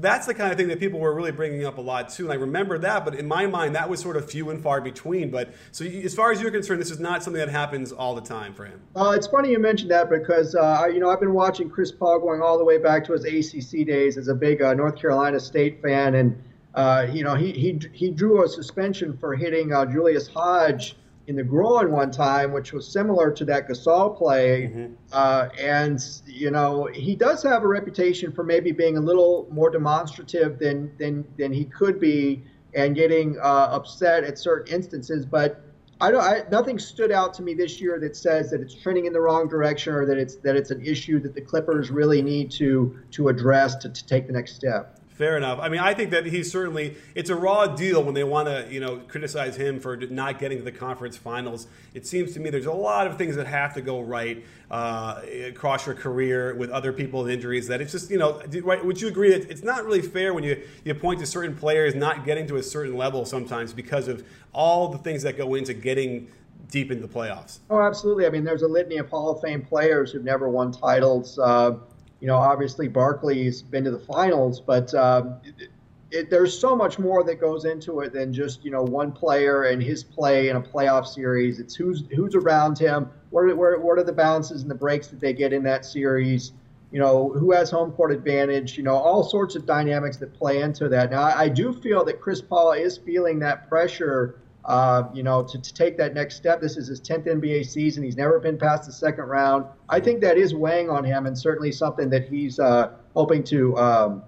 That's 0.00 0.26
the 0.26 0.34
kind 0.34 0.52
of 0.52 0.58
thing 0.58 0.68
that 0.68 0.80
people 0.80 1.00
were 1.00 1.14
really 1.14 1.32
bringing 1.32 1.64
up 1.64 1.78
a 1.78 1.80
lot 1.80 2.10
too, 2.10 2.24
and 2.24 2.32
I 2.32 2.36
remember 2.36 2.78
that. 2.78 3.04
But 3.04 3.14
in 3.14 3.26
my 3.26 3.46
mind, 3.46 3.74
that 3.74 3.88
was 3.88 4.00
sort 4.00 4.16
of 4.16 4.30
few 4.30 4.50
and 4.50 4.62
far 4.62 4.80
between. 4.80 5.30
But 5.30 5.54
so, 5.72 5.84
as 5.84 6.14
far 6.14 6.30
as 6.30 6.40
you're 6.40 6.50
concerned, 6.50 6.80
this 6.80 6.90
is 6.90 7.00
not 7.00 7.24
something 7.24 7.40
that 7.40 7.48
happens 7.48 7.90
all 7.90 8.14
the 8.14 8.20
time 8.20 8.54
for 8.54 8.66
him. 8.66 8.80
Uh, 8.94 9.14
it's 9.16 9.26
funny 9.26 9.50
you 9.50 9.58
mentioned 9.58 9.90
that 9.90 10.10
because 10.10 10.54
uh, 10.54 10.86
you 10.92 11.00
know 11.00 11.10
I've 11.10 11.20
been 11.20 11.32
watching 11.32 11.68
Chris 11.68 11.90
Paul 11.90 12.20
going 12.20 12.42
all 12.42 12.58
the 12.58 12.64
way 12.64 12.78
back 12.78 13.04
to 13.06 13.12
his 13.14 13.24
ACC 13.24 13.86
days 13.86 14.18
as 14.18 14.28
a 14.28 14.34
big 14.34 14.62
uh, 14.62 14.74
North 14.74 14.96
Carolina 14.96 15.40
State 15.40 15.82
fan, 15.82 16.14
and 16.14 17.12
you 17.12 17.24
know 17.24 17.34
he 17.34 17.50
he 17.50 17.80
he 17.92 18.10
drew 18.10 18.44
a 18.44 18.48
suspension 18.48 19.16
for 19.16 19.34
hitting 19.34 19.70
Julius 19.90 20.28
Hodge 20.28 20.94
in 21.28 21.36
the 21.36 21.44
groin 21.44 21.92
one 21.92 22.10
time, 22.10 22.52
which 22.52 22.72
was 22.72 22.90
similar 22.90 23.30
to 23.30 23.44
that 23.44 23.68
Gasol 23.68 24.16
play. 24.16 24.62
Mm-hmm. 24.62 24.94
Uh, 25.12 25.48
and 25.60 26.00
you 26.26 26.50
know, 26.50 26.88
he 26.92 27.14
does 27.14 27.42
have 27.42 27.62
a 27.62 27.68
reputation 27.68 28.32
for 28.32 28.42
maybe 28.42 28.72
being 28.72 28.96
a 28.96 29.00
little 29.00 29.46
more 29.52 29.70
demonstrative 29.70 30.58
than 30.58 30.90
than 30.98 31.24
than 31.38 31.52
he 31.52 31.66
could 31.66 32.00
be, 32.00 32.42
and 32.74 32.96
getting 32.96 33.38
uh, 33.38 33.68
upset 33.70 34.24
at 34.24 34.38
certain 34.38 34.74
instances. 34.74 35.26
But 35.26 35.60
I 36.00 36.10
don't. 36.10 36.22
I, 36.22 36.44
nothing 36.50 36.78
stood 36.78 37.12
out 37.12 37.34
to 37.34 37.42
me 37.42 37.52
this 37.52 37.78
year 37.78 38.00
that 38.00 38.16
says 38.16 38.50
that 38.50 38.62
it's 38.62 38.74
trending 38.74 39.04
in 39.04 39.12
the 39.12 39.20
wrong 39.20 39.48
direction 39.48 39.92
or 39.92 40.06
that 40.06 40.16
it's 40.16 40.36
that 40.36 40.56
it's 40.56 40.70
an 40.70 40.84
issue 40.84 41.20
that 41.20 41.34
the 41.34 41.42
Clippers 41.42 41.90
really 41.90 42.22
need 42.22 42.50
to 42.52 42.98
to 43.10 43.28
address 43.28 43.76
to, 43.76 43.90
to 43.90 44.06
take 44.06 44.26
the 44.26 44.32
next 44.32 44.54
step. 44.54 44.97
Fair 45.18 45.36
enough. 45.36 45.58
I 45.60 45.68
mean, 45.68 45.80
I 45.80 45.94
think 45.94 46.10
that 46.12 46.26
he's 46.26 46.48
certainly 46.48 46.96
it's 47.16 47.28
a 47.28 47.34
raw 47.34 47.66
deal 47.66 48.04
when 48.04 48.14
they 48.14 48.22
want 48.22 48.46
to, 48.46 48.72
you 48.72 48.78
know, 48.78 48.98
criticize 49.08 49.56
him 49.56 49.80
for 49.80 49.96
not 49.96 50.38
getting 50.38 50.58
to 50.58 50.64
the 50.64 50.70
conference 50.70 51.16
finals. 51.16 51.66
It 51.92 52.06
seems 52.06 52.34
to 52.34 52.40
me 52.40 52.50
there's 52.50 52.66
a 52.66 52.72
lot 52.72 53.08
of 53.08 53.18
things 53.18 53.34
that 53.34 53.48
have 53.48 53.74
to 53.74 53.80
go 53.80 54.00
right 54.00 54.44
uh, 54.70 55.20
across 55.48 55.86
your 55.86 55.96
career 55.96 56.54
with 56.54 56.70
other 56.70 56.92
people 56.92 57.24
with 57.24 57.32
injuries. 57.32 57.66
That 57.66 57.80
it's 57.80 57.90
just, 57.90 58.12
you 58.12 58.18
know? 58.18 58.40
Would 58.84 59.00
you 59.00 59.08
agree 59.08 59.30
that 59.30 59.50
it's 59.50 59.64
not 59.64 59.84
really 59.84 60.02
fair 60.02 60.32
when 60.32 60.44
you 60.44 60.62
you 60.84 60.94
point 60.94 61.18
to 61.18 61.26
certain 61.26 61.56
players 61.56 61.96
not 61.96 62.24
getting 62.24 62.46
to 62.46 62.56
a 62.56 62.62
certain 62.62 62.96
level 62.96 63.24
sometimes 63.24 63.72
because 63.72 64.06
of 64.06 64.24
all 64.52 64.86
the 64.86 64.98
things 64.98 65.24
that 65.24 65.36
go 65.36 65.56
into 65.56 65.74
getting 65.74 66.28
deep 66.70 66.92
into 66.92 67.04
the 67.04 67.12
playoffs? 67.12 67.58
Oh, 67.70 67.80
absolutely. 67.80 68.24
I 68.24 68.30
mean, 68.30 68.44
there's 68.44 68.62
a 68.62 68.68
litany 68.68 68.98
of 68.98 69.08
Hall 69.08 69.30
of 69.30 69.40
Fame 69.40 69.62
players 69.62 70.12
who've 70.12 70.22
never 70.22 70.48
won 70.48 70.70
titles. 70.70 71.40
Uh, 71.40 71.72
you 72.20 72.26
know, 72.26 72.36
obviously 72.36 72.88
Barkley's 72.88 73.62
been 73.62 73.84
to 73.84 73.90
the 73.90 73.98
finals, 73.98 74.60
but 74.60 74.92
um, 74.94 75.36
it, 75.44 75.68
it, 76.10 76.30
there's 76.30 76.58
so 76.58 76.74
much 76.74 76.98
more 76.98 77.22
that 77.24 77.40
goes 77.40 77.64
into 77.64 78.00
it 78.00 78.12
than 78.12 78.32
just 78.32 78.64
you 78.64 78.70
know 78.70 78.82
one 78.82 79.12
player 79.12 79.64
and 79.64 79.82
his 79.82 80.02
play 80.02 80.48
in 80.48 80.56
a 80.56 80.60
playoff 80.60 81.06
series. 81.06 81.60
It's 81.60 81.74
who's 81.74 82.04
who's 82.14 82.34
around 82.34 82.78
him. 82.78 83.10
What 83.30 83.42
are, 83.42 83.78
what 83.78 83.98
are 83.98 84.04
the 84.04 84.12
bounces 84.12 84.62
and 84.62 84.70
the 84.70 84.74
breaks 84.74 85.08
that 85.08 85.20
they 85.20 85.32
get 85.32 85.52
in 85.52 85.62
that 85.64 85.84
series? 85.84 86.52
You 86.90 86.98
know, 86.98 87.28
who 87.28 87.52
has 87.52 87.70
home 87.70 87.92
court 87.92 88.10
advantage? 88.10 88.78
You 88.78 88.84
know, 88.84 88.94
all 88.94 89.22
sorts 89.22 89.54
of 89.54 89.66
dynamics 89.66 90.16
that 90.16 90.32
play 90.32 90.62
into 90.62 90.88
that. 90.88 91.10
Now, 91.10 91.22
I, 91.22 91.42
I 91.42 91.48
do 91.48 91.72
feel 91.72 92.04
that 92.06 92.20
Chris 92.20 92.40
Paul 92.40 92.72
is 92.72 92.96
feeling 92.96 93.38
that 93.40 93.68
pressure 93.68 94.36
uh, 94.68 95.08
you 95.14 95.22
know, 95.22 95.42
to, 95.42 95.58
to 95.58 95.74
take 95.74 95.96
that 95.96 96.12
next 96.12 96.36
step. 96.36 96.60
This 96.60 96.76
is 96.76 96.86
his 96.86 97.00
10th 97.00 97.26
NBA 97.26 97.66
season. 97.66 98.04
He's 98.04 98.18
never 98.18 98.38
been 98.38 98.58
past 98.58 98.84
the 98.84 98.92
second 98.92 99.24
round. 99.24 99.64
I 99.88 99.98
think 99.98 100.20
that 100.20 100.36
is 100.36 100.54
weighing 100.54 100.90
on 100.90 101.04
him 101.04 101.24
and 101.24 101.36
certainly 101.36 101.72
something 101.72 102.10
that 102.10 102.28
he's 102.28 102.58
uh, 102.58 102.92
hoping 103.14 103.42
to, 103.44 103.76
um, 103.78 104.22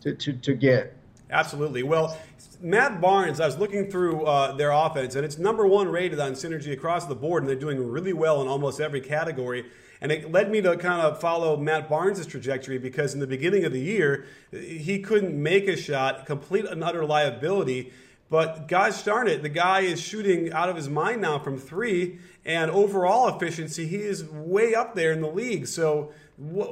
to, 0.00 0.14
to, 0.14 0.32
to 0.32 0.54
get. 0.54 0.96
Absolutely. 1.30 1.82
Well, 1.82 2.18
Matt 2.62 3.02
Barnes, 3.02 3.38
I 3.38 3.44
was 3.44 3.58
looking 3.58 3.90
through 3.90 4.24
uh, 4.24 4.52
their 4.52 4.70
offense, 4.70 5.14
and 5.14 5.26
it's 5.26 5.36
number 5.36 5.66
one 5.66 5.88
rated 5.88 6.18
on 6.20 6.32
synergy 6.32 6.72
across 6.72 7.04
the 7.04 7.14
board, 7.14 7.42
and 7.42 7.48
they're 7.48 7.56
doing 7.56 7.86
really 7.86 8.14
well 8.14 8.40
in 8.40 8.48
almost 8.48 8.80
every 8.80 9.00
category. 9.02 9.66
And 10.00 10.10
it 10.10 10.32
led 10.32 10.50
me 10.50 10.62
to 10.62 10.76
kind 10.78 11.02
of 11.02 11.20
follow 11.20 11.56
Matt 11.56 11.88
Barnes' 11.88 12.26
trajectory 12.26 12.78
because 12.78 13.12
in 13.14 13.20
the 13.20 13.26
beginning 13.26 13.64
of 13.64 13.72
the 13.72 13.80
year, 13.80 14.26
he 14.50 15.00
couldn't 15.00 15.40
make 15.40 15.68
a 15.68 15.76
shot, 15.76 16.24
complete 16.24 16.64
and 16.64 16.82
utter 16.82 17.04
liability. 17.04 17.92
But 18.32 18.66
gosh 18.66 19.02
darn 19.02 19.28
it, 19.28 19.42
the 19.42 19.50
guy 19.50 19.80
is 19.80 20.00
shooting 20.00 20.54
out 20.54 20.70
of 20.70 20.74
his 20.74 20.88
mind 20.88 21.20
now 21.20 21.38
from 21.38 21.58
three, 21.58 22.18
and 22.46 22.70
overall 22.70 23.28
efficiency, 23.28 23.86
he 23.86 23.98
is 23.98 24.24
way 24.24 24.74
up 24.74 24.94
there 24.94 25.12
in 25.12 25.20
the 25.20 25.28
league. 25.28 25.66
So, 25.66 26.12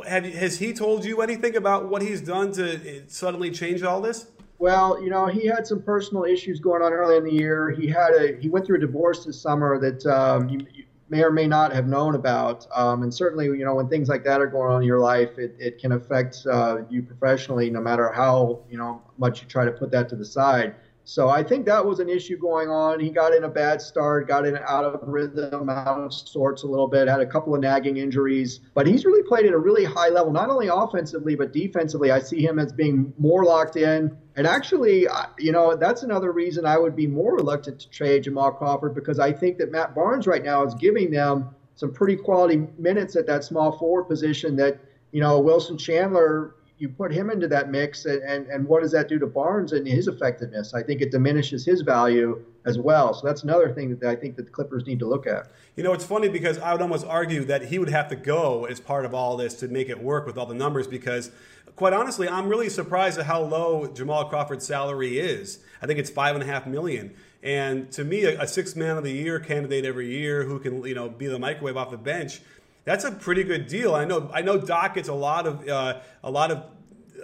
have, 0.09 0.25
has 0.25 0.59
he 0.59 0.73
told 0.73 1.05
you 1.05 1.21
anything 1.21 1.57
about 1.57 1.91
what 1.91 2.01
he's 2.01 2.23
done 2.23 2.53
to 2.53 2.77
uh, 2.77 3.03
suddenly 3.09 3.51
change 3.51 3.83
all 3.83 4.01
this? 4.01 4.29
Well, 4.59 5.03
you 5.03 5.11
know, 5.11 5.27
he 5.27 5.47
had 5.47 5.67
some 5.67 5.83
personal 5.83 6.25
issues 6.25 6.61
going 6.61 6.81
on 6.81 6.95
early 6.95 7.19
in 7.19 7.25
the 7.25 7.35
year. 7.35 7.69
He 7.69 7.89
had 7.89 8.15
a 8.15 8.41
he 8.41 8.49
went 8.49 8.65
through 8.65 8.79
a 8.79 8.81
divorce 8.81 9.27
this 9.27 9.39
summer 9.39 9.79
that 9.81 10.07
um, 10.07 10.49
you, 10.49 10.67
may 11.11 11.23
or 11.23 11.31
may 11.31 11.47
not 11.47 11.75
have 11.75 11.87
known 11.87 12.15
about. 12.15 12.67
Um, 12.75 13.03
and 13.03 13.13
certainly, 13.13 13.47
you 13.47 13.67
know, 13.67 13.75
when 13.75 13.89
things 13.89 14.09
like 14.09 14.25
that 14.25 14.41
are 14.41 14.47
going 14.47 14.71
on 14.73 14.81
in 14.81 14.89
your 14.89 15.01
life, 15.01 15.37
it, 15.37 15.57
it 15.59 15.79
can 15.79 15.93
affect 15.93 16.39
uh, 16.51 16.79
you 16.89 17.03
professionally, 17.03 17.69
no 17.69 17.83
matter 17.83 18.11
how 18.11 18.61
you 18.71 18.79
know 18.79 19.03
much 19.19 19.43
you 19.43 19.49
try 19.49 19.67
to 19.67 19.73
put 19.73 19.91
that 19.91 20.09
to 20.09 20.17
the 20.17 20.25
side. 20.25 20.75
So 21.11 21.29
I 21.29 21.43
think 21.43 21.67
that 21.67 21.85
was 21.85 21.99
an 21.99 22.09
issue 22.09 22.39
going 22.39 22.71
on. 22.71 23.01
He 23.01 23.11
got 23.11 23.35
in 23.35 23.43
a 23.43 23.49
bad 23.49 23.83
start, 23.83 24.29
got 24.29 24.47
in 24.47 24.57
out 24.59 24.85
of 24.85 25.01
rhythm, 25.03 25.69
out 25.69 25.99
of 25.99 26.15
sorts 26.15 26.63
a 26.63 26.69
little 26.69 26.87
bit, 26.87 27.09
had 27.09 27.19
a 27.19 27.27
couple 27.27 27.53
of 27.53 27.61
nagging 27.61 27.97
injuries, 27.97 28.61
but 28.75 28.87
he's 28.87 29.05
really 29.05 29.25
played 29.25 29.45
at 29.45 29.53
a 29.53 29.59
really 29.59 29.85
high 29.85 30.11
level, 30.11 30.33
not 30.33 30.51
only 30.51 30.69
offensively 30.69 31.35
but 31.35 31.53
defensively. 31.53 32.13
I 32.13 32.21
see 32.21 32.47
him 32.47 32.61
as 32.61 32.73
being 32.73 33.13
more 33.19 33.45
locked 33.45 33.75
in. 33.75 34.17
And 34.37 34.47
actually, 34.47 35.09
you 35.37 35.51
know, 35.51 35.75
that's 35.75 36.05
another 36.05 36.31
reason 36.31 36.65
I 36.65 36.79
would 36.79 36.95
be 36.95 37.09
more 37.09 37.35
reluctant 37.35 37.81
to 37.81 37.91
trade 37.91 38.23
Jamal 38.23 38.53
Crawford 38.53 38.95
because 38.95 39.19
I 39.19 39.33
think 39.33 39.59
that 39.59 39.73
Matt 39.73 39.97
Barnes 39.97 40.29
right 40.29 40.45
now 40.45 40.65
is 40.65 40.75
giving 40.75 41.11
them 41.11 41.51
some 41.75 41.93
pretty 41.93 42.15
quality 42.15 42.69
minutes 42.79 43.17
at 43.17 43.27
that 43.27 43.43
small 43.43 43.77
forward 43.77 44.05
position 44.05 44.55
that, 44.57 44.79
you 45.11 45.21
know, 45.21 45.41
Wilson 45.41 45.77
Chandler 45.77 46.55
you 46.81 46.89
put 46.89 47.13
him 47.13 47.29
into 47.29 47.47
that 47.47 47.71
mix, 47.71 48.07
and, 48.07 48.23
and, 48.23 48.47
and 48.47 48.67
what 48.67 48.83
does 48.83 48.91
that 48.93 49.07
do 49.07 49.19
to 49.19 49.27
Barnes 49.27 49.73
and 49.73 49.87
his 49.87 50.09
effectiveness? 50.09 50.73
I 50.73 50.83
think 50.83 51.03
it 51.03 51.11
diminishes 51.11 51.65
his 51.65 51.83
value 51.83 52.43
as 52.65 52.79
well. 52.79 53.13
So 53.13 53.27
that's 53.27 53.43
another 53.43 53.73
thing 53.73 53.95
that 53.99 54.09
I 54.09 54.17
think 54.17 54.35
that 54.37 54.47
the 54.47 54.51
Clippers 54.51 54.87
need 54.87 54.99
to 55.01 55.07
look 55.07 55.27
at. 55.27 55.51
You 55.77 55.85
know, 55.85 55.93
it's 55.93 56.07
funny 56.07 56.31
because 56.31 56.59
I 56.59 56.73
would 56.73 56.81
almost 56.81 57.07
argue 57.07 57.45
that 57.45 57.67
he 57.67 57.79
would 57.79 57.91
have 57.91 58.09
to 58.09 58.17
go 58.17 58.65
as 58.65 58.81
part 58.81 59.05
of 59.05 59.15
all 59.15 59.37
this 59.37 59.53
to 59.57 59.69
make 59.69 59.91
it 59.91 60.03
work 60.03 60.27
with 60.27 60.39
all 60.39 60.47
the 60.47 60.55
numbers 60.55 60.87
because 60.87 61.31
quite 61.77 61.93
honestly, 61.93 62.29
I'm 62.29 62.49
really 62.49 62.71
surprised 62.71 63.19
at 63.19 63.27
how 63.27 63.43
low 63.43 63.87
Jamal 63.87 64.27
Crawford's 64.27 64.67
salary 64.67 65.19
is. 65.19 65.61
I 65.83 65.87
think 65.87 65.99
it's 65.99 66.11
five 66.11 66.35
and 66.35 66.43
a 66.43 66.47
half 66.47 66.67
million. 66.67 67.15
And 67.43 67.91
to 67.93 68.05
me, 68.05 68.25
a, 68.25 68.43
a 68.43 68.47
six 68.47 68.77
man 68.77 68.97
of 68.97 69.05
the 69.05 69.13
year 69.13 69.39
candidate 69.39 69.85
every 69.85 70.11
year 70.11 70.45
who 70.45 70.59
can, 70.59 70.85
you 70.85 70.95
know, 70.95 71.09
be 71.09 71.27
the 71.27 71.39
microwave 71.39 71.77
off 71.77 71.91
the 71.91 71.97
bench 71.97 72.41
that's 72.85 73.05
a 73.05 73.13
pretty 73.13 73.45
good 73.45 73.67
deal. 73.67 73.95
I 73.95 74.05
know 74.05 74.31
I 74.33 74.43
know 74.43 74.59
Doc 74.59 74.95
gets 74.95 75.09
a 75.09 75.15
lot 75.15 75.47
of 75.47 75.69
uh, 75.69 76.01
a 76.23 76.31
lot 76.31 76.51
of 76.51 76.65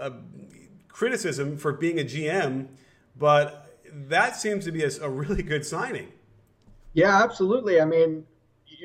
uh, 0.01 0.11
criticism 0.89 1.57
for 1.57 1.73
being 1.73 1.99
a 1.99 2.05
GM, 2.05 2.69
but 3.17 3.79
that 3.93 4.37
seems 4.37 4.65
to 4.67 4.73
be 4.73 4.83
a, 4.85 4.91
a, 5.03 5.09
really 5.09 5.43
good 5.43 5.65
signing. 5.65 6.13
Yeah, 6.93 7.23
absolutely. 7.23 7.81
I 7.81 7.85
mean, 7.85 8.25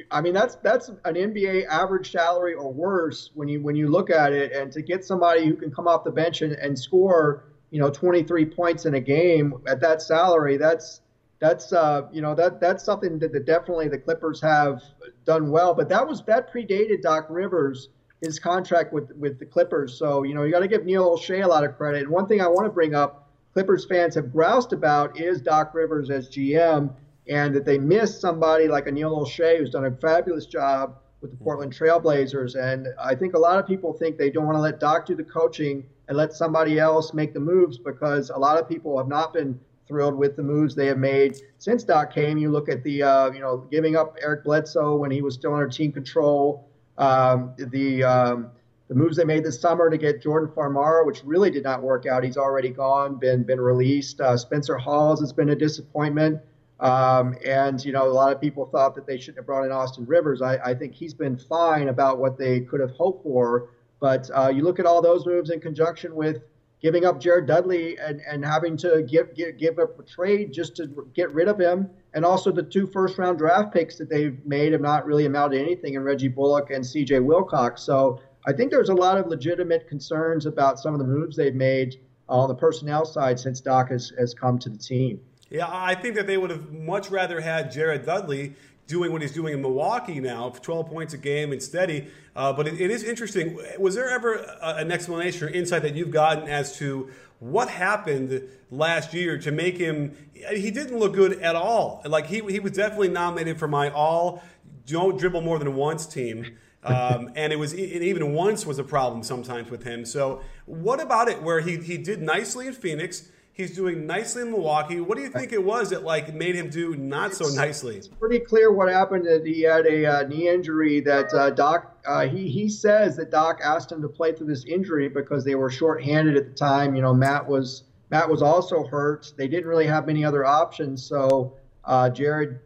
I 0.10 0.22
mean 0.22 0.34
that's 0.34 0.56
that's 0.56 0.90
an 0.90 1.16
NBA 1.16 1.68
average 1.68 2.12
salary 2.12 2.54
or 2.54 2.72
worse 2.72 3.32
when 3.34 3.48
you 3.48 3.62
when 3.62 3.76
you 3.76 3.90
look 3.90 4.10
at 4.10 4.34
it, 4.34 4.52
and 4.54 4.72
to 4.72 4.82
get 4.82 5.04
somebody 5.04 5.46
who 5.46 5.56
can 5.56 5.72
come 5.72 5.88
off 5.88 6.04
the 6.04 6.12
bench 6.12 6.42
and, 6.42 6.54
and 6.54 6.78
score 6.78 7.46
you 7.70 7.80
know 7.80 7.90
23 7.90 8.46
points 8.46 8.86
in 8.86 8.96
a 8.96 9.00
game 9.00 9.54
at 9.68 9.80
that 9.82 10.02
salary, 10.02 10.58
that's 10.58 11.01
that's 11.42 11.74
uh, 11.74 12.04
you 12.14 12.22
know 12.22 12.36
that 12.36 12.62
that's 12.62 12.86
something 12.86 13.20
that, 13.20 13.34
that 13.34 13.46
definitely 13.46 13.90
the 13.90 13.98
Clippers 13.98 14.40
have 14.42 14.82
done 15.26 15.50
well. 15.50 15.74
But 15.74 15.90
that 15.90 16.08
was 16.08 16.24
that 16.26 16.54
predated 16.54 17.02
Doc 17.02 17.26
Rivers 17.30 17.90
his 18.22 18.38
contract 18.38 18.94
with 18.94 19.12
with 19.18 19.40
the 19.40 19.46
Clippers. 19.46 19.98
So 19.98 20.22
you 20.24 20.36
know 20.36 20.44
you 20.44 20.52
got 20.52 20.60
to 20.60 20.68
give 20.68 20.86
Neil 20.86 21.18
Olshey 21.18 21.44
a 21.44 21.48
lot 21.48 21.66
of 21.66 21.76
credit. 21.76 22.04
And 22.04 22.10
one 22.10 22.28
thing 22.28 22.42
I 22.42 22.48
want 22.48 22.68
to 22.68 22.72
bring 22.72 22.94
up, 22.94 23.28
Clippers 23.54 23.86
fans 23.86 24.14
have 24.16 24.32
groused 24.32 24.72
about 24.72 25.20
is 25.20 25.42
Doc 25.42 25.74
Rivers 25.74 26.12
as 26.12 26.30
GM, 26.30 26.94
and 27.28 27.56
that 27.56 27.66
they 27.66 27.80
miss 27.80 28.22
somebody 28.22 28.68
like 28.68 28.86
a 28.86 28.92
Neil 28.92 29.26
Olshey 29.26 29.58
who's 29.58 29.72
done 29.72 29.86
a 29.86 29.92
fabulous 29.92 30.46
job 30.46 30.98
with 31.22 31.32
the 31.32 31.38
Portland 31.38 31.76
Trailblazers. 31.76 32.56
And 32.56 32.88
I 33.04 33.16
think 33.16 33.34
a 33.34 33.40
lot 33.40 33.58
of 33.58 33.66
people 33.66 33.94
think 33.94 34.18
they 34.18 34.30
don't 34.30 34.46
want 34.46 34.58
to 34.58 34.62
let 34.62 34.80
Doc 34.80 35.08
do 35.08 35.16
the 35.16 35.24
coaching 35.24 35.86
and 36.08 36.18
let 36.18 36.34
somebody 36.34 36.78
else 36.78 37.16
make 37.16 37.34
the 37.34 37.40
moves 37.40 37.80
because 37.80 38.30
a 38.30 38.38
lot 38.38 38.60
of 38.60 38.70
people 38.70 38.98
have 38.98 39.08
not 39.08 39.34
been 39.34 39.60
thrilled 39.92 40.16
with 40.16 40.38
the 40.38 40.42
moves 40.42 40.74
they 40.74 40.88
have 40.88 40.98
made 40.98 41.36
since 41.58 41.84
Doc 41.84 42.14
came. 42.14 42.38
You 42.38 42.50
look 42.50 42.70
at 42.70 42.82
the, 42.82 43.04
uh, 43.04 43.32
you 43.32 43.42
know, 43.42 43.68
giving 43.70 43.98
up 43.98 44.16
Eric 44.22 44.46
Bledsoe 44.46 44.96
when 44.96 45.12
he 45.12 45.22
was 45.22 45.34
still 45.34 45.54
under 45.54 45.68
team 45.68 45.92
control. 45.92 46.66
Um, 46.98 47.54
the 47.58 48.02
um, 48.04 48.52
the 48.88 48.96
moves 48.96 49.18
they 49.18 49.26
made 49.26 49.44
this 49.44 49.60
summer 49.60 49.90
to 49.90 49.98
get 49.98 50.22
Jordan 50.22 50.50
Farmar, 50.56 51.06
which 51.06 51.24
really 51.26 51.52
did 51.52 51.64
not 51.64 51.82
work 51.82 52.06
out. 52.06 52.24
He's 52.24 52.38
already 52.38 52.70
gone, 52.70 53.16
been 53.16 53.44
been 53.44 53.60
released. 53.60 54.22
Uh, 54.22 54.38
Spencer 54.38 54.78
Hawes 54.78 55.20
has 55.20 55.34
been 55.34 55.50
a 55.50 55.56
disappointment. 55.56 56.42
Um, 56.80 57.36
and 57.46 57.84
you 57.84 57.92
know, 57.92 58.08
a 58.08 58.14
lot 58.14 58.32
of 58.32 58.40
people 58.40 58.66
thought 58.66 58.96
that 58.96 59.06
they 59.06 59.18
shouldn't 59.18 59.38
have 59.40 59.46
brought 59.46 59.66
in 59.66 59.74
Austin 59.74 60.06
Rivers. 60.06 60.42
I, 60.42 60.56
I 60.58 60.74
think 60.74 60.94
he's 60.94 61.14
been 61.14 61.38
fine 61.38 61.90
about 61.90 62.18
what 62.18 62.38
they 62.38 62.62
could 62.62 62.80
have 62.80 62.92
hoped 62.92 63.24
for. 63.24 63.70
But 64.00 64.30
uh, 64.34 64.50
you 64.56 64.64
look 64.64 64.80
at 64.80 64.86
all 64.86 65.02
those 65.02 65.26
moves 65.26 65.50
in 65.52 65.60
conjunction 65.60 66.16
with 66.16 66.42
giving 66.82 67.06
up 67.06 67.20
Jared 67.20 67.46
Dudley 67.46 67.98
and, 67.98 68.22
and 68.28 68.44
having 68.44 68.76
to 68.78 69.04
give, 69.04 69.36
give, 69.36 69.58
give 69.58 69.80
up 69.80 70.00
a 70.00 70.04
trade 70.04 70.52
just 70.52 70.76
to 70.78 70.88
get 71.14 71.32
rid 71.32 71.48
of 71.48 71.60
him. 71.60 71.90
And 72.14 72.26
also 72.26 72.52
the 72.52 72.64
two 72.64 72.88
first 72.88 73.18
round 73.18 73.38
draft 73.38 73.74
picks 73.74 73.98
that 73.98 74.10
they've 74.10 74.38
made 74.46 74.72
have 74.74 74.82
not 74.82 75.06
really 75.06 75.26
amounted 75.26 75.60
to 75.60 75.64
anything 75.64 75.94
in 75.94 76.04
Reggie 76.04 76.28
Bullock 76.28 76.72
and 76.72 76.84
CJ 76.84 77.24
Wilcox. 77.24 77.84
So 77.84 78.20
I 78.46 78.54
think 78.54 78.72
there's 78.72 78.90
a 78.90 78.96
lot 78.96 79.18
of 79.18 79.28
legitimate 79.28 79.88
concerns 79.88 80.46
about 80.46 80.80
some 80.80 80.94
of 80.94 81.00
the 81.00 81.06
moves 81.06 81.38
they've 81.38 81.54
made 81.54 81.96
on 82.28 82.48
the 82.48 82.56
personnel 82.56 83.06
side 83.06 83.40
since 83.40 83.62
Doc 83.62 83.90
has, 83.90 84.12
has 84.18 84.34
come 84.34 84.58
to 84.60 84.70
the 84.70 84.78
team. 84.78 85.20
Yeah, 85.52 85.68
I 85.70 85.96
think 85.96 86.16
that 86.16 86.28
they 86.28 86.38
would 86.38 86.50
have 86.50 86.72
much 86.72 87.12
rather 87.12 87.42
had 87.42 87.72
Jared 87.72 88.06
Dudley 88.06 88.56
doing 88.92 89.12
what 89.12 89.22
he's 89.22 89.32
doing 89.32 89.54
in 89.54 89.62
Milwaukee 89.62 90.20
now, 90.20 90.50
12 90.50 90.88
points 90.88 91.14
a 91.14 91.18
game 91.18 91.52
and 91.52 91.64
steady. 91.64 92.10
Uh, 92.36 92.54
but 92.54 92.68
it, 92.68 92.80
it 92.80 92.92
is 92.92 93.04
interesting. 93.04 93.58
Was 93.80 93.96
there 93.96 94.10
ever 94.10 94.36
a, 94.36 94.76
an 94.76 94.92
explanation 94.92 95.48
or 95.48 95.52
insight 95.52 95.82
that 95.82 95.96
you've 95.96 96.12
gotten 96.12 96.48
as 96.48 96.78
to 96.78 97.10
what 97.40 97.70
happened 97.70 98.44
last 98.70 99.14
year 99.14 99.38
to 99.40 99.52
make 99.52 99.78
him? 99.78 100.16
He 100.52 100.70
didn't 100.70 101.00
look 101.00 101.14
good 101.14 101.40
at 101.40 101.56
all. 101.56 102.04
Like 102.06 102.28
he 102.28 102.42
he 102.42 102.60
was 102.60 102.74
definitely 102.74 103.10
nominated 103.10 103.58
for 103.58 103.68
my 103.68 103.90
all 103.90 104.44
don't 104.86 105.18
dribble 105.18 105.42
more 105.42 105.58
than 105.58 105.74
once 105.76 106.06
team. 106.06 106.58
Um, 106.84 107.32
and 107.36 107.54
it 107.54 107.58
was 107.58 107.74
even 107.74 108.34
once 108.34 108.66
was 108.66 108.78
a 108.78 108.84
problem 108.84 109.24
sometimes 109.24 109.72
with 109.72 109.84
him. 109.84 110.06
So 110.06 110.42
what 110.66 111.00
about 111.00 111.30
it 111.30 111.42
where 111.42 111.62
he, 111.62 111.78
he 111.78 111.98
did 111.98 112.22
nicely 112.22 112.68
in 112.68 112.74
Phoenix? 112.74 113.30
He's 113.54 113.76
doing 113.76 114.08
nicely 114.08 114.44
in 114.44 114.52
Milwaukee. 114.52 115.02
What 115.02 115.18
do 115.18 115.24
you 115.24 115.30
think 115.30 115.52
it 115.52 115.64
was 115.64 115.90
that 115.90 116.04
like 116.04 116.34
made 116.34 116.56
him 116.56 116.70
do 116.70 116.96
not 116.96 117.34
so 117.34 117.50
nicely? 117.50 117.98
It's 117.98 118.08
pretty 118.08 118.40
clear 118.40 118.72
what 118.72 118.88
happened. 118.90 119.26
That 119.26 119.46
he 119.46 119.62
had 119.64 119.86
a 119.86 120.06
uh, 120.06 120.28
knee 120.28 120.48
injury. 120.48 121.02
That 121.02 121.34
uh, 121.34 121.50
Doc 121.50 121.98
uh, 122.06 122.28
he 122.28 122.48
he 122.48 122.70
says 122.70 123.18
that 123.18 123.30
Doc 123.30 123.60
asked 123.62 123.92
him 123.92 124.02
to 124.02 124.08
play 124.08 124.34
through 124.34 124.48
this 124.48 124.64
injury 124.66 125.10
because 125.10 125.44
they 125.44 125.56
were 125.56 125.70
shorthanded 125.70 126.38
at 126.38 126.48
the 126.48 126.54
time. 126.54 126.96
You 126.96 127.02
know, 127.02 127.14
Matt 127.14 127.46
was 127.46 127.84
Matt 128.10 128.30
was 128.30 128.42
also 128.42 128.86
hurt. 128.86 129.34
They 129.38 129.50
didn't 129.50 129.68
really 129.68 129.88
have 129.88 130.08
many 130.08 130.24
other 130.24 130.46
options. 130.46 131.04
So 131.04 131.58
uh, 131.84 132.10
Jared 132.10 132.60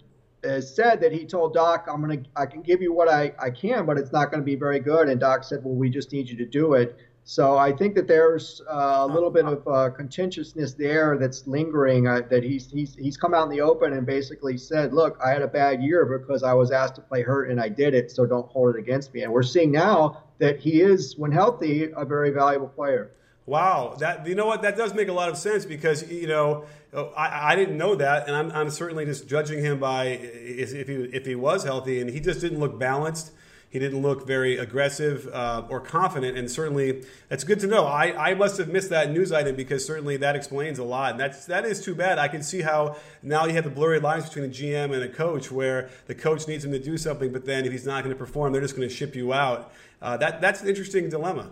has 0.44 0.74
said 0.74 1.02
that 1.02 1.12
he 1.12 1.26
told 1.26 1.56
Doc, 1.56 1.88
"I'm 1.92 2.00
gonna 2.00 2.22
I 2.36 2.46
can 2.46 2.62
give 2.62 2.84
you 2.84 2.94
what 2.94 3.10
I 3.10 3.34
I 3.40 3.50
can, 3.50 3.88
but 3.88 3.98
it's 3.98 4.12
not 4.12 4.30
going 4.30 4.42
to 4.42 4.46
be 4.46 4.56
very 4.56 4.80
good." 4.80 5.10
And 5.10 5.20
Doc 5.20 5.44
said, 5.44 5.64
"Well, 5.64 5.74
we 5.74 5.90
just 5.90 6.12
need 6.12 6.30
you 6.30 6.38
to 6.38 6.46
do 6.46 6.74
it." 6.74 6.96
So 7.28 7.58
I 7.58 7.72
think 7.72 7.96
that 7.96 8.08
there's 8.08 8.62
a 8.70 9.08
little 9.08 9.32
bit 9.32 9.46
of 9.46 9.68
uh, 9.68 9.90
contentiousness 9.90 10.76
there 10.76 11.18
that's 11.18 11.48
lingering. 11.48 12.08
Uh, 12.08 12.22
that 12.30 12.44
he's 12.44 12.70
he's 12.70 12.94
he's 12.94 13.18
come 13.18 13.34
out 13.34 13.46
in 13.46 13.50
the 13.50 13.62
open 13.62 13.94
and 13.94 14.06
basically 14.06 14.58
said, 14.60 14.94
"Look, 14.94 15.18
I 15.26 15.32
had 15.32 15.42
a 15.42 15.48
bad 15.48 15.82
year 15.82 16.06
because 16.06 16.44
I 16.44 16.54
was 16.54 16.70
asked 16.70 16.96
to 16.96 17.02
play 17.02 17.24
hurt 17.24 17.50
and 17.50 17.60
I 17.60 17.68
did 17.68 17.96
it. 17.96 18.12
So 18.12 18.28
don't 18.28 18.48
hold 18.48 18.76
it 18.76 18.80
against 18.80 19.12
me." 19.12 19.24
And 19.24 19.34
we're 19.34 19.42
seeing 19.42 19.72
now 19.72 20.22
that 20.38 20.60
he 20.60 20.82
is, 20.82 21.18
when 21.18 21.32
healthy, 21.32 21.90
a 21.98 22.06
very 22.06 22.30
valuable 22.30 22.68
player. 22.68 23.10
Wow, 23.48 23.96
that 24.00 24.28
you 24.28 24.36
know 24.36 24.46
what 24.46 24.62
that 24.62 24.78
does 24.78 24.94
make 24.94 25.08
a 25.08 25.14
lot 25.14 25.30
of 25.30 25.38
sense 25.38 25.66
because 25.66 26.08
you 26.12 26.28
know 26.28 26.66
I, 26.94 27.54
I 27.54 27.56
didn't 27.56 27.78
know 27.78 27.96
that, 27.96 28.28
and 28.28 28.36
I'm, 28.36 28.52
I'm 28.52 28.70
certainly 28.70 29.04
just 29.06 29.28
judging 29.28 29.64
him 29.64 29.80
by 29.80 30.06
if 30.06 30.88
he 30.88 30.94
if 30.94 31.26
he 31.26 31.34
was 31.34 31.64
healthy, 31.64 32.02
and 32.02 32.08
he 32.08 32.20
just 32.20 32.40
didn't 32.40 32.60
look 32.60 32.78
balanced 32.78 33.32
he 33.70 33.80
didn't 33.80 34.02
look 34.02 34.26
very 34.26 34.58
aggressive 34.58 35.28
uh, 35.34 35.64
or 35.70 35.80
confident, 35.82 36.38
and 36.38 36.50
certainly 36.50 37.04
that's 37.28 37.44
good 37.44 37.60
to 37.60 37.68
know. 37.68 37.86
I, 37.86 38.32
I 38.32 38.34
must 38.34 38.58
have 38.58 38.70
missed 38.70 38.90
that 38.90 39.12
news 39.12 39.32
item 39.32 39.56
because 39.56 39.86
certainly 39.86 40.18
that 40.18 40.36
explains 40.36 40.80
a 40.80 40.84
lot, 40.84 41.12
and 41.12 41.20
that's 41.20 41.46
that 41.46 41.66
is 41.66 41.82
too 41.82 41.94
bad. 41.94 42.18
I 42.18 42.28
can 42.28 42.42
see 42.42 42.62
how 42.62 42.96
now 43.22 43.46
you 43.46 43.54
have 43.54 43.66
the 43.66 43.70
blurry 43.70 44.00
lines 44.00 44.26
between 44.26 44.46
a 44.46 44.54
GM 44.54 44.94
and 44.94 45.04
a 45.04 45.10
coach, 45.10 45.52
where 45.52 45.90
the 46.08 46.16
coach 46.16 46.48
needs 46.48 46.64
him 46.64 46.72
to 46.72 46.80
do 46.80 46.98
something, 46.98 47.32
but 47.32 47.46
then 47.46 47.66
if 47.66 47.72
he's 47.72 47.86
not 47.86 48.04
going 48.04 48.16
to 48.16 48.20
perform, 48.20 48.54
they're 48.54 48.62
just 48.62 48.76
going 48.76 48.88
to 48.88 48.94
ship 48.94 49.16
you 49.16 49.34
out. 49.34 49.74
Uh, 50.02 50.16
that 50.18 50.40
that's 50.40 50.62
an 50.62 50.70
interesting 50.70 51.10
dilemma. 51.10 51.52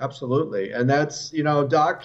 Absolutely, 0.00 0.72
and 0.72 0.88
that's 0.88 1.32
you 1.32 1.42
know 1.42 1.66
Doc 1.66 2.04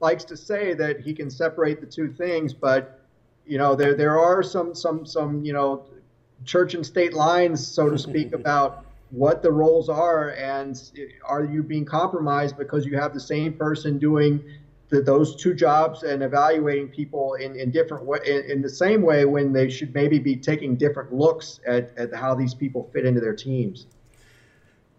likes 0.00 0.24
to 0.24 0.36
say 0.36 0.74
that 0.74 1.00
he 1.00 1.14
can 1.14 1.30
separate 1.30 1.80
the 1.80 1.86
two 1.86 2.12
things, 2.12 2.54
but 2.54 3.00
you 3.46 3.58
know 3.58 3.74
there 3.74 3.94
there 3.94 4.18
are 4.20 4.42
some 4.42 4.74
some 4.74 5.04
some 5.04 5.44
you 5.44 5.52
know 5.52 5.84
church 6.44 6.74
and 6.74 6.84
state 6.84 7.12
lines, 7.12 7.66
so 7.66 7.90
to 7.90 7.98
speak, 8.10 8.32
about 8.32 8.84
what 9.10 9.42
the 9.42 9.50
roles 9.50 9.88
are, 9.88 10.30
and 10.30 10.90
are 11.24 11.44
you 11.44 11.62
being 11.62 11.84
compromised 11.84 12.56
because 12.56 12.84
you 12.84 12.98
have 12.98 13.14
the 13.14 13.20
same 13.20 13.52
person 13.52 13.98
doing 13.98 14.42
the, 14.88 15.00
those 15.00 15.36
two 15.36 15.54
jobs 15.54 16.02
and 16.02 16.22
evaluating 16.22 16.88
people 16.88 17.34
in, 17.34 17.56
in 17.56 17.70
different 17.70 18.04
way, 18.04 18.18
in, 18.26 18.50
in, 18.50 18.62
the 18.62 18.68
same 18.68 19.02
way 19.02 19.24
when 19.24 19.52
they 19.52 19.70
should 19.70 19.94
maybe 19.94 20.18
be 20.18 20.36
taking 20.36 20.76
different 20.76 21.12
looks 21.12 21.60
at, 21.66 21.96
at 21.96 22.14
how 22.14 22.34
these 22.34 22.54
people 22.54 22.90
fit 22.92 23.04
into 23.04 23.20
their 23.20 23.34
teams. 23.34 23.86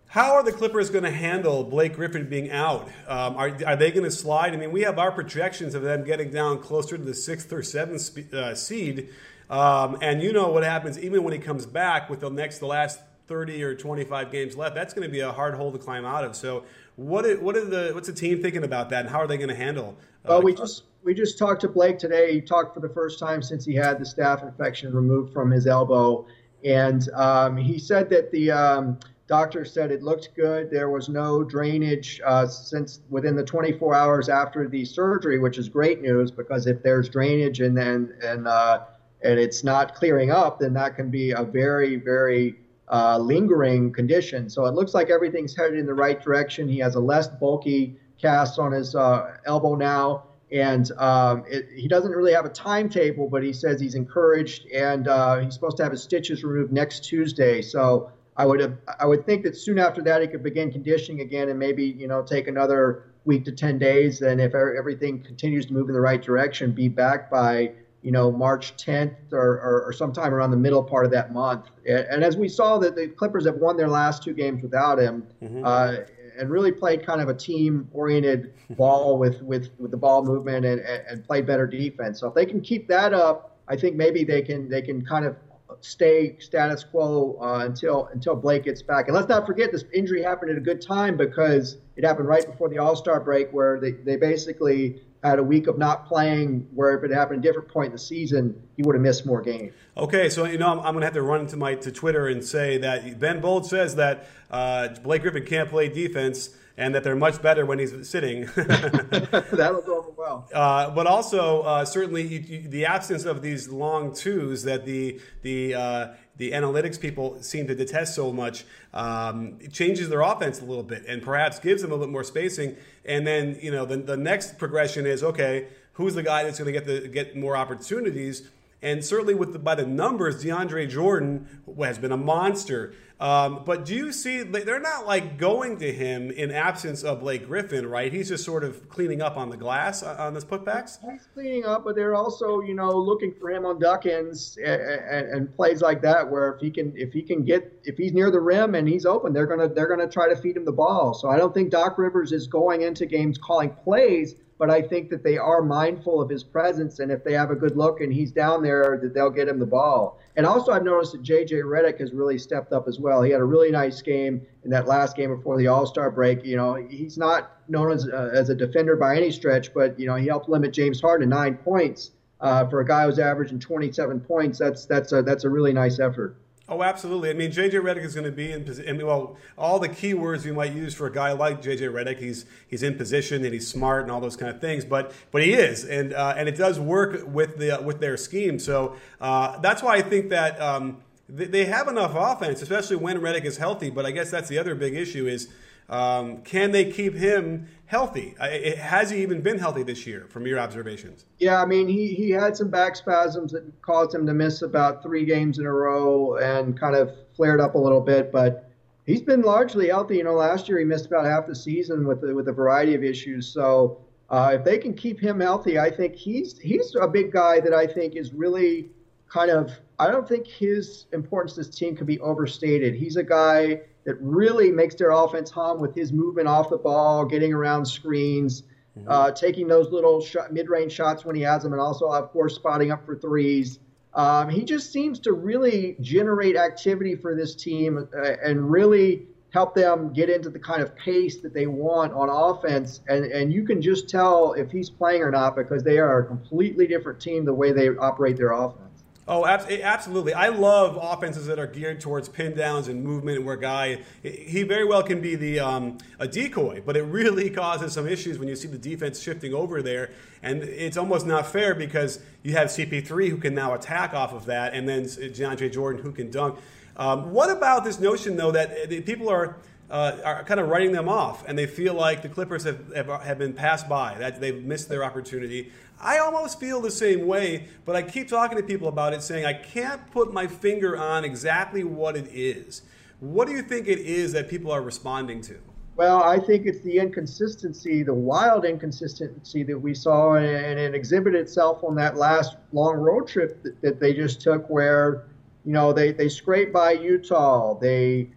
How 0.07 0.35
are 0.35 0.43
the 0.43 0.53
Clippers 0.53 0.89
going 0.89 1.03
to 1.03 1.11
handle 1.11 1.65
Blake 1.65 1.95
Griffin 1.95 2.29
being 2.29 2.49
out? 2.49 2.87
Um, 3.05 3.35
are, 3.35 3.57
are 3.65 3.75
they 3.75 3.91
going 3.91 4.05
to 4.05 4.11
slide? 4.11 4.53
I 4.53 4.55
mean, 4.57 4.71
we 4.71 4.81
have 4.83 4.97
our 4.97 5.11
projections 5.11 5.75
of 5.75 5.81
them 5.81 6.05
getting 6.05 6.31
down 6.31 6.59
closer 6.61 6.97
to 6.97 7.03
the 7.03 7.13
sixth 7.13 7.51
or 7.51 7.61
seventh 7.61 8.33
uh, 8.33 8.55
seed. 8.55 9.09
Um, 9.49 9.97
and 10.01 10.21
you 10.21 10.33
know 10.33 10.49
what 10.49 10.63
happens 10.63 10.97
even 10.99 11.23
when 11.23 11.33
he 11.33 11.39
comes 11.39 11.65
back 11.65 12.09
with 12.09 12.21
the 12.21 12.29
next, 12.29 12.59
the 12.59 12.67
last 12.67 12.99
30 13.27 13.63
or 13.63 13.75
25 13.75 14.31
games 14.31 14.55
left. 14.55 14.75
That's 14.75 14.93
going 14.93 15.07
to 15.07 15.11
be 15.11 15.19
a 15.19 15.31
hard 15.31 15.55
hole 15.55 15.71
to 15.71 15.77
climb 15.77 16.05
out 16.05 16.23
of. 16.23 16.35
So, 16.35 16.63
what 16.95 17.25
is, 17.25 17.39
what 17.39 17.55
is 17.57 17.69
the 17.69 17.91
what's 17.93 18.07
the 18.07 18.13
team 18.13 18.41
thinking 18.41 18.63
about 18.63 18.89
that, 18.89 19.01
and 19.01 19.09
how 19.09 19.19
are 19.19 19.27
they 19.27 19.37
going 19.37 19.49
to 19.49 19.55
handle? 19.55 19.97
Uh, 20.23 20.29
well, 20.29 20.41
we 20.41 20.53
just 20.53 20.83
we 21.03 21.13
just 21.13 21.37
talked 21.37 21.61
to 21.61 21.67
Blake 21.67 21.99
today. 21.99 22.33
He 22.33 22.41
talked 22.41 22.73
for 22.73 22.79
the 22.79 22.89
first 22.89 23.19
time 23.19 23.41
since 23.41 23.65
he 23.65 23.75
had 23.75 23.99
the 23.99 24.05
staph 24.05 24.43
infection 24.43 24.93
removed 24.93 25.33
from 25.33 25.51
his 25.51 25.67
elbow, 25.67 26.25
and 26.63 27.09
um, 27.13 27.57
he 27.57 27.77
said 27.77 28.09
that 28.11 28.31
the 28.31 28.51
um, 28.51 28.97
doctor 29.27 29.65
said 29.65 29.91
it 29.91 30.03
looked 30.03 30.29
good. 30.35 30.71
There 30.71 30.89
was 30.89 31.09
no 31.09 31.43
drainage 31.43 32.21
uh, 32.25 32.47
since 32.47 33.01
within 33.09 33.35
the 33.35 33.43
24 33.43 33.93
hours 33.93 34.29
after 34.29 34.67
the 34.67 34.85
surgery, 34.85 35.39
which 35.39 35.57
is 35.57 35.67
great 35.67 36.01
news 36.01 36.31
because 36.31 36.67
if 36.67 36.81
there's 36.81 37.09
drainage 37.09 37.59
and 37.59 37.75
then 37.75 38.13
and 38.23 38.47
uh, 38.47 38.85
and 39.25 39.39
it's 39.39 39.63
not 39.63 39.95
clearing 39.95 40.31
up, 40.31 40.59
then 40.59 40.73
that 40.73 40.95
can 40.95 41.09
be 41.09 41.31
a 41.31 41.43
very 41.43 41.95
very 41.97 42.55
uh, 42.87 43.17
lingering 43.17 43.91
condition. 43.91 44.49
So 44.49 44.65
it 44.65 44.73
looks 44.75 44.93
like 44.93 45.09
everything's 45.09 45.55
headed 45.55 45.79
in 45.79 45.85
the 45.85 45.93
right 45.93 46.21
direction. 46.21 46.67
He 46.67 46.79
has 46.79 46.95
a 46.95 46.99
less 46.99 47.27
bulky 47.27 47.95
cast 48.21 48.59
on 48.59 48.71
his 48.71 48.95
uh, 48.95 49.37
elbow 49.45 49.75
now. 49.75 50.23
And 50.51 50.91
um, 50.97 51.43
it, 51.49 51.67
he 51.75 51.87
doesn't 51.87 52.11
really 52.11 52.33
have 52.33 52.45
a 52.45 52.49
timetable, 52.49 53.27
but 53.27 53.43
he 53.43 53.51
says 53.51 53.81
he's 53.81 53.95
encouraged, 53.95 54.67
and 54.67 55.07
uh, 55.07 55.39
he's 55.39 55.55
supposed 55.55 55.77
to 55.77 55.83
have 55.83 55.91
his 55.91 56.03
stitches 56.03 56.43
removed 56.43 56.71
next 56.71 57.03
Tuesday. 57.03 57.63
So 57.63 58.11
I 58.37 58.45
would 58.45 58.77
I 58.99 59.05
would 59.05 59.25
think 59.25 59.43
that 59.43 59.57
soon 59.57 59.79
after 59.79 60.01
that 60.03 60.21
he 60.21 60.27
could 60.27 60.43
begin 60.43 60.71
conditioning 60.71 61.21
again, 61.21 61.49
and 61.49 61.57
maybe 61.57 61.83
you 61.83 62.07
know 62.07 62.21
take 62.21 62.47
another 62.47 63.05
week 63.25 63.43
to 63.45 63.51
ten 63.51 63.79
days. 63.79 64.21
And 64.21 64.39
if 64.39 64.53
everything 64.53 65.23
continues 65.23 65.65
to 65.65 65.73
move 65.73 65.89
in 65.89 65.95
the 65.95 66.01
right 66.01 66.21
direction, 66.21 66.71
be 66.73 66.89
back 66.89 67.31
by 67.31 67.71
you 68.05 68.11
know, 68.11 68.31
March 68.31 68.77
10th 68.77 69.33
or, 69.33 69.39
or, 69.39 69.85
or, 69.87 69.91
sometime 69.91 70.31
around 70.31 70.51
the 70.51 70.57
middle 70.57 70.83
part 70.83 71.05
of 71.05 71.11
that 71.11 71.33
month. 71.33 71.65
And, 71.87 72.23
as 72.23 72.37
we 72.37 72.47
saw 72.47 72.77
that 72.77 72.95
the 72.95 73.07
Clippers 73.07 73.47
have 73.47 73.55
won 73.55 73.77
their 73.77 73.87
last 73.87 74.21
two 74.21 74.33
games 74.33 74.61
without 74.61 74.99
him, 74.99 75.25
mm-hmm. 75.41 75.65
uh, 75.65 75.95
and 76.37 76.51
really 76.51 76.71
played 76.71 77.03
kind 77.03 77.19
of 77.19 77.29
a 77.29 77.33
team-oriented 77.33 78.53
ball 78.77 79.17
with, 79.17 79.41
with, 79.41 79.71
with 79.79 79.89
the 79.89 79.97
ball 79.97 80.23
movement 80.23 80.67
and, 80.67 80.81
and 80.81 81.23
played 81.25 81.47
better 81.47 81.65
defense. 81.65 82.19
So 82.19 82.27
if 82.27 82.35
they 82.35 82.45
can 82.45 82.61
keep 82.61 82.87
that 82.89 83.11
up, 83.11 83.57
I 83.67 83.75
think 83.75 83.95
maybe 83.95 84.23
they 84.23 84.43
can 84.43 84.69
they 84.69 84.83
can 84.83 85.03
kind 85.03 85.25
of 85.25 85.35
stay 85.81 86.37
status 86.37 86.83
quo 86.83 87.39
uh, 87.41 87.65
until 87.65 88.09
until 88.13 88.35
Blake 88.35 88.65
gets 88.65 88.83
back. 88.83 89.07
And 89.07 89.15
let's 89.15 89.27
not 89.27 89.47
forget 89.47 89.71
this 89.71 89.85
injury 89.91 90.21
happened 90.21 90.51
at 90.51 90.57
a 90.57 90.61
good 90.61 90.81
time 90.81 91.17
because 91.17 91.77
it 91.95 92.03
happened 92.03 92.27
right 92.27 92.45
before 92.45 92.69
the 92.69 92.77
All 92.77 92.95
Star 92.95 93.19
break, 93.19 93.51
where 93.51 93.79
they, 93.79 93.93
they 93.93 94.17
basically 94.17 95.01
had 95.29 95.39
a 95.39 95.43
week 95.43 95.67
of 95.67 95.77
not 95.77 96.07
playing 96.07 96.67
where 96.73 96.97
if 96.97 97.03
it 97.03 97.13
happened 97.13 97.43
at 97.43 97.49
a 97.49 97.51
different 97.51 97.69
point 97.69 97.87
in 97.87 97.91
the 97.91 97.99
season, 97.99 98.61
he 98.75 98.83
would 98.83 98.95
have 98.95 99.01
missed 99.01 99.25
more 99.25 99.41
games. 99.41 99.73
Okay, 99.97 100.29
so 100.29 100.45
you 100.45 100.57
know 100.57 100.67
I'm, 100.67 100.79
I'm 100.79 100.93
going 100.93 101.01
to 101.01 101.05
have 101.05 101.13
to 101.13 101.21
run 101.21 101.41
into 101.41 101.57
my 101.57 101.75
to 101.75 101.91
Twitter 101.91 102.27
and 102.27 102.43
say 102.43 102.77
that 102.79 103.19
Ben 103.19 103.41
Bolch 103.41 103.65
says 103.65 103.95
that 103.95 104.27
uh, 104.51 104.89
Blake 105.03 105.21
Griffin 105.21 105.45
can't 105.45 105.69
play 105.69 105.89
defense 105.89 106.49
and 106.77 106.93
that 106.93 107.03
they're 107.03 107.15
much 107.15 107.41
better 107.41 107.65
when 107.65 107.79
he's 107.79 108.07
sitting. 108.07 108.41
That'll 108.55 109.81
go 109.81 109.99
over 109.99 110.11
well. 110.17 110.49
Uh, 110.53 110.89
but 110.89 111.07
also, 111.07 111.61
uh, 111.61 111.85
certainly, 111.85 112.23
you, 112.23 112.39
you, 112.39 112.67
the 112.67 112.85
absence 112.85 113.25
of 113.25 113.41
these 113.41 113.69
long 113.69 114.13
twos 114.13 114.63
that 114.63 114.85
the 114.85 115.19
the 115.41 115.73
uh, 115.73 116.07
the 116.37 116.51
analytics 116.51 116.99
people 116.99 117.41
seem 117.41 117.67
to 117.67 117.75
detest 117.75 118.15
so 118.15 118.31
much 118.31 118.65
um, 118.93 119.57
changes 119.71 120.09
their 120.09 120.21
offense 120.21 120.61
a 120.61 120.65
little 120.65 120.83
bit 120.83 121.05
and 121.07 121.21
perhaps 121.21 121.59
gives 121.59 121.81
them 121.81 121.91
a 121.91 121.93
little 121.93 122.07
bit 122.07 122.11
more 122.11 122.23
spacing. 122.23 122.75
And 123.05 123.25
then 123.25 123.57
you 123.61 123.71
know 123.71 123.85
the, 123.85 123.97
the 123.97 124.17
next 124.17 124.57
progression 124.57 125.05
is 125.05 125.23
okay, 125.23 125.67
who's 125.93 126.15
the 126.15 126.23
guy 126.23 126.43
that's 126.43 126.59
going 126.59 126.73
to 126.73 126.79
get 126.79 126.85
the 126.85 127.07
get 127.07 127.35
more 127.35 127.55
opportunities? 127.55 128.49
And 128.81 129.03
certainly, 129.03 129.33
with 129.33 129.53
the, 129.53 129.59
by 129.59 129.73
the 129.73 129.85
numbers, 129.85 130.43
DeAndre 130.43 130.87
Jordan 130.89 131.47
has 131.79 131.97
been 131.97 132.11
a 132.11 132.17
monster. 132.17 132.93
Um, 133.17 133.63
but 133.65 133.85
do 133.85 133.95
you 133.95 134.11
see 134.11 134.43
they're 134.43 134.79
not 134.79 135.07
like 135.07 135.37
going 135.37 135.77
to 135.77 135.91
him 135.91 136.31
in 136.31 136.51
absence 136.51 137.01
of 137.03 137.21
Blake 137.21 137.47
Griffin, 137.47 137.87
right? 137.87 138.11
He's 138.11 138.27
just 138.27 138.43
sort 138.43 138.65
of 138.65 138.89
cleaning 138.89 139.21
up 139.21 139.37
on 139.37 139.49
the 139.49 139.55
glass 139.55 140.03
uh, 140.03 140.17
on 140.19 140.33
this 140.33 140.43
putbacks. 140.43 140.97
He's 141.09 141.27
cleaning 141.33 141.63
up, 141.63 141.85
but 141.85 141.95
they're 141.95 142.15
also 142.15 142.59
you 142.59 142.73
know 142.73 142.91
looking 142.91 143.33
for 143.39 143.49
him 143.49 143.65
on 143.65 143.79
duck-ins 143.79 144.57
and, 144.57 144.81
and, 144.81 145.29
and, 145.29 145.55
plays 145.55 145.81
like 145.81 146.01
that 146.01 146.29
where 146.29 146.53
if 146.53 146.59
he 146.59 146.69
can 146.69 146.91
if 146.97 147.13
he 147.13 147.21
can 147.21 147.43
get 147.45 147.79
if 147.85 147.97
he's 147.97 148.11
near 148.11 148.29
the 148.31 148.41
rim 148.41 148.75
and 148.75 148.87
he's 148.87 149.05
open, 149.05 149.31
they're 149.31 149.47
gonna 149.47 149.69
they're 149.69 149.87
gonna 149.87 150.09
try 150.09 150.27
to 150.27 150.35
feed 150.35 150.57
him 150.57 150.65
the 150.65 150.73
ball. 150.73 151.13
So 151.13 151.29
I 151.29 151.37
don't 151.37 151.53
think 151.53 151.71
Doc 151.71 151.97
Rivers 151.97 152.33
is 152.33 152.47
going 152.47 152.81
into 152.81 153.05
games 153.05 153.37
calling 153.37 153.69
plays 153.69 154.35
but 154.57 154.69
I 154.69 154.81
think 154.81 155.09
that 155.09 155.23
they 155.23 155.37
are 155.37 155.61
mindful 155.61 156.21
of 156.21 156.29
his 156.29 156.43
presence, 156.43 156.99
and 156.99 157.11
if 157.11 157.23
they 157.23 157.33
have 157.33 157.51
a 157.51 157.55
good 157.55 157.75
look 157.75 157.99
and 157.99 158.13
he's 158.13 158.31
down 158.31 158.63
there, 158.63 158.97
that 159.01 159.13
they'll 159.13 159.29
get 159.29 159.47
him 159.47 159.59
the 159.59 159.65
ball. 159.65 160.19
And 160.37 160.45
also, 160.45 160.71
I've 160.71 160.83
noticed 160.83 161.11
that 161.13 161.23
J.J. 161.23 161.55
Redick 161.57 161.99
has 161.99 162.13
really 162.13 162.37
stepped 162.37 162.71
up 162.71 162.87
as 162.87 162.99
well. 162.99 163.21
He 163.21 163.31
had 163.31 163.41
a 163.41 163.45
really 163.45 163.71
nice 163.71 164.01
game 164.01 164.41
in 164.63 164.69
that 164.71 164.87
last 164.87 165.17
game 165.17 165.35
before 165.35 165.57
the 165.57 165.67
All 165.67 165.85
Star 165.85 166.09
break. 166.09 166.45
You 166.45 166.55
know, 166.55 166.75
he's 166.75 167.17
not 167.17 167.51
known 167.67 167.91
as 167.91 168.07
uh, 168.07 168.31
as 168.33 168.49
a 168.49 168.55
defender 168.55 168.95
by 168.95 169.17
any 169.17 169.31
stretch, 169.31 169.73
but 169.73 169.99
you 169.99 170.07
know, 170.07 170.15
he 170.15 170.27
helped 170.27 170.47
limit 170.47 170.71
James 170.71 171.01
Harden 171.01 171.29
to 171.29 171.35
nine 171.35 171.55
points. 171.55 172.11
Uh, 172.41 172.67
for 172.67 172.81
a 172.81 172.85
guy 172.85 173.05
who's 173.05 173.17
averaging 173.17 173.59
27 173.59 174.19
points, 174.19 174.59
that's 174.59 174.85
that's 174.85 175.11
a 175.13 175.21
that's 175.21 175.45
a 175.45 175.49
really 175.49 175.73
nice 175.73 175.99
effort. 175.99 176.37
Oh, 176.67 176.81
absolutely. 176.81 177.29
I 177.29 177.33
mean, 177.33 177.51
JJ 177.51 177.73
Redick 177.73 178.03
is 178.03 178.15
going 178.15 178.25
to 178.25 178.31
be 178.31 178.51
in 178.51 178.63
position. 178.63 178.97
Mean, 178.97 179.05
well, 179.05 179.37
all 179.55 179.77
the 179.77 179.87
key 179.87 180.15
words 180.15 180.45
we 180.45 180.51
might 180.51 180.73
use 180.73 180.95
for 180.95 181.05
a 181.05 181.13
guy 181.13 181.31
like 181.31 181.61
JJ 181.61 181.91
Redick, 181.93 182.17
he's 182.17 182.45
he's 182.67 182.81
in 182.81 182.97
position 182.97 183.43
and 183.43 183.53
he's 183.53 183.67
smart 183.67 184.01
and 184.01 184.11
all 184.11 184.19
those 184.19 184.35
kind 184.35 184.53
of 184.53 184.59
things. 184.59 184.83
But 184.83 185.13
but 185.31 185.43
he 185.43 185.53
is, 185.53 185.85
and 185.85 186.11
uh, 186.13 186.33
and 186.35 186.49
it 186.49 186.57
does 186.57 186.79
work 186.79 187.23
with 187.27 187.57
the 187.57 187.79
with 187.83 187.99
their 187.99 188.17
scheme. 188.17 188.57
So 188.57 188.95
uh, 189.21 189.59
that's 189.59 189.83
why 189.83 189.97
I 189.97 190.01
think 190.01 190.29
that 190.29 190.59
um, 190.59 190.97
they, 191.29 191.45
they 191.45 191.65
have 191.65 191.87
enough 191.87 192.15
offense, 192.15 192.63
especially 192.63 192.95
when 192.95 193.19
Redick 193.19 193.45
is 193.45 193.57
healthy. 193.57 193.91
But 193.91 194.07
I 194.07 194.11
guess 194.11 194.31
that's 194.31 194.49
the 194.49 194.57
other 194.57 194.73
big 194.73 194.95
issue 194.95 195.27
is 195.27 195.49
um, 195.89 196.41
can 196.41 196.71
they 196.71 196.91
keep 196.91 197.13
him 197.13 197.67
healthy? 197.85 198.35
Has 198.39 199.11
he 199.11 199.21
even 199.21 199.41
been 199.41 199.59
healthy 199.59 199.83
this 199.83 200.07
year, 200.07 200.25
from 200.29 200.47
your 200.47 200.59
observations? 200.59 201.25
Yeah, 201.39 201.61
I 201.61 201.65
mean, 201.65 201.87
he, 201.87 202.13
he 202.13 202.31
had 202.31 202.57
some 202.57 202.69
back 202.69 202.95
spasms 202.95 203.51
that 203.51 203.63
caused 203.81 204.13
him 204.13 204.25
to 204.25 204.33
miss 204.33 204.61
about 204.61 205.03
three 205.03 205.25
games 205.25 205.59
in 205.59 205.65
a 205.65 205.71
row 205.71 206.37
and 206.37 206.79
kind 206.79 206.95
of 206.95 207.11
flared 207.35 207.61
up 207.61 207.75
a 207.75 207.77
little 207.77 208.01
bit, 208.01 208.31
but 208.31 208.69
he's 209.05 209.21
been 209.21 209.41
largely 209.41 209.89
healthy. 209.89 210.17
You 210.17 210.23
know, 210.23 210.33
last 210.33 210.67
year 210.67 210.79
he 210.79 210.85
missed 210.85 211.05
about 211.05 211.25
half 211.25 211.47
the 211.47 211.55
season 211.55 212.07
with 212.07 212.21
with 212.21 212.47
a 212.47 212.53
variety 212.53 212.95
of 212.95 213.03
issues. 213.03 213.47
So 213.47 213.99
uh, 214.29 214.53
if 214.55 214.63
they 214.63 214.77
can 214.77 214.93
keep 214.93 215.19
him 215.19 215.39
healthy, 215.39 215.77
I 215.79 215.91
think 215.91 216.15
he's 216.15 216.57
he's 216.57 216.95
a 216.99 217.07
big 217.07 217.31
guy 217.31 217.59
that 217.59 217.73
I 217.73 217.85
think 217.85 218.15
is 218.15 218.33
really 218.33 218.89
kind 219.29 219.51
of. 219.51 219.71
I 219.97 220.11
don't 220.11 220.27
think 220.27 220.45
his 220.45 221.05
importance 221.13 221.53
to 221.53 221.61
this 221.61 221.69
team 221.69 221.95
can 221.95 222.05
be 222.05 222.19
overstated. 222.19 222.95
He's 222.95 223.15
a 223.15 223.23
guy 223.23 223.81
that 224.05 224.15
really 224.21 224.71
makes 224.71 224.95
their 224.95 225.11
offense 225.11 225.49
hum 225.49 225.79
with 225.79 225.95
his 225.95 226.13
movement 226.13 226.47
off 226.47 226.69
the 226.69 226.77
ball, 226.77 227.25
getting 227.25 227.53
around 227.53 227.85
screens, 227.85 228.63
mm-hmm. 228.97 229.09
uh, 229.09 229.31
taking 229.31 229.67
those 229.67 229.91
little 229.91 230.21
shot, 230.21 230.53
mid-range 230.53 230.91
shots 230.91 231.25
when 231.25 231.35
he 231.35 231.41
has 231.41 231.63
them, 231.63 231.73
and 231.73 231.81
also, 231.81 232.05
of 232.05 232.31
course, 232.31 232.55
spotting 232.55 232.91
up 232.91 233.05
for 233.05 233.15
threes. 233.15 233.79
Um, 234.13 234.49
he 234.49 234.63
just 234.63 234.93
seems 234.93 235.19
to 235.21 235.33
really 235.33 235.97
generate 235.99 236.55
activity 236.55 237.15
for 237.15 237.35
this 237.35 237.53
team 237.55 238.07
uh, 238.15 238.31
and 238.43 238.71
really 238.71 239.27
help 239.49 239.73
them 239.73 240.13
get 240.13 240.29
into 240.29 240.49
the 240.49 240.59
kind 240.59 240.81
of 240.81 240.95
pace 240.95 241.37
that 241.41 241.53
they 241.53 241.65
want 241.65 242.13
on 242.13 242.29
offense. 242.29 243.01
And, 243.07 243.25
and 243.25 243.51
you 243.51 243.65
can 243.65 243.81
just 243.81 244.09
tell 244.09 244.53
if 244.53 244.69
he's 244.71 244.89
playing 244.89 245.21
or 245.21 245.31
not 245.31 245.55
because 245.55 245.83
they 245.83 245.97
are 245.97 246.19
a 246.19 246.25
completely 246.25 246.87
different 246.87 247.19
team 247.19 247.45
the 247.45 247.53
way 247.53 247.71
they 247.71 247.89
operate 247.89 248.37
their 248.37 248.51
offense. 248.51 248.94
Oh, 249.27 249.43
absolutely. 249.43 250.35
I 250.35 250.49
love 250.49 250.99
offenses 251.01 251.47
that 251.47 251.57
are 251.57 251.65
geared 251.65 251.99
towards 251.99 252.29
pin 252.29 252.55
downs 252.55 252.87
and 252.87 253.03
movement, 253.03 253.43
where 253.43 253.55
guy 253.55 254.01
he 254.21 254.61
very 254.61 254.85
well 254.85 255.01
can 255.01 255.19
be 255.19 255.35
the 255.35 255.59
um, 255.59 255.97
a 256.19 256.27
decoy, 256.27 256.83
but 256.85 256.95
it 256.95 257.01
really 257.01 257.49
causes 257.61 257.93
some 257.93 258.07
issues 258.07 258.37
when 258.37 258.47
you 258.47 258.55
see 258.55 258.67
the 258.67 258.77
defense 258.77 259.19
shifting 259.19 259.51
over 259.51 259.81
there, 259.81 260.11
and 260.43 260.61
it's 260.61 260.95
almost 260.95 261.25
not 261.25 261.47
fair 261.47 261.73
because 261.73 262.19
you 262.43 262.51
have 262.51 262.67
CP3 262.67 263.29
who 263.29 263.37
can 263.37 263.55
now 263.55 263.73
attack 263.73 264.13
off 264.13 264.31
of 264.31 264.45
that, 264.45 264.75
and 264.75 264.87
then 264.87 265.05
DeAndre 265.05 265.73
Jordan 265.73 266.03
who 266.03 266.11
can 266.11 266.29
dunk. 266.29 266.59
Um, 266.95 267.31
what 267.31 267.49
about 267.49 267.83
this 267.83 267.99
notion 267.99 268.37
though 268.37 268.51
that 268.51 268.69
uh, 268.69 269.01
people 269.05 269.29
are 269.29 269.57
uh, 269.89 270.17
are 270.23 270.43
kind 270.43 270.59
of 270.59 270.69
writing 270.69 270.91
them 270.91 271.07
off, 271.07 271.47
and 271.47 271.57
they 271.57 271.67
feel 271.67 271.93
like 271.93 272.21
the 272.21 272.29
Clippers 272.29 272.63
have, 272.63 272.93
have, 272.93 273.07
have 273.21 273.37
been 273.37 273.53
passed 273.53 273.87
by, 273.87 274.15
that 274.15 274.39
they've 274.39 274.63
missed 274.63 274.89
their 274.89 275.03
opportunity. 275.03 275.71
I 275.99 276.17
almost 276.17 276.59
feel 276.59 276.81
the 276.81 276.91
same 276.91 277.25
way, 277.25 277.67
but 277.85 277.95
I 277.95 278.01
keep 278.01 278.27
talking 278.27 278.57
to 278.57 278.63
people 278.63 278.87
about 278.87 279.13
it, 279.13 279.21
saying 279.21 279.45
I 279.45 279.53
can't 279.53 280.11
put 280.11 280.33
my 280.33 280.47
finger 280.47 280.97
on 280.97 281.23
exactly 281.23 281.83
what 281.83 282.15
it 282.15 282.27
is. 282.27 282.81
What 283.19 283.47
do 283.47 283.53
you 283.53 283.61
think 283.61 283.87
it 283.87 283.99
is 283.99 284.33
that 284.33 284.49
people 284.49 284.71
are 284.71 284.81
responding 284.81 285.41
to? 285.41 285.57
Well, 285.95 286.21
I 286.21 286.39
think 286.39 286.65
it's 286.65 286.81
the 286.81 286.97
inconsistency, 286.97 288.03
the 288.03 288.13
wild 288.13 288.65
inconsistency 288.65 289.63
that 289.63 289.79
we 289.79 289.93
saw, 289.93 290.35
and 290.35 290.77
it 290.77 290.93
exhibited 290.93 291.39
itself 291.39 291.85
on 291.85 291.95
that 291.95 292.17
last 292.17 292.57
long 292.73 292.97
road 292.97 293.29
trip 293.29 293.63
that, 293.63 293.81
that 293.81 293.99
they 294.01 294.13
just 294.13 294.41
took, 294.41 294.69
where 294.69 295.23
you 295.63 295.71
know 295.71 295.93
they 295.93 296.11
they 296.11 296.27
scrape 296.27 296.73
by 296.73 296.91
Utah, 296.91 297.79
they 297.79 298.29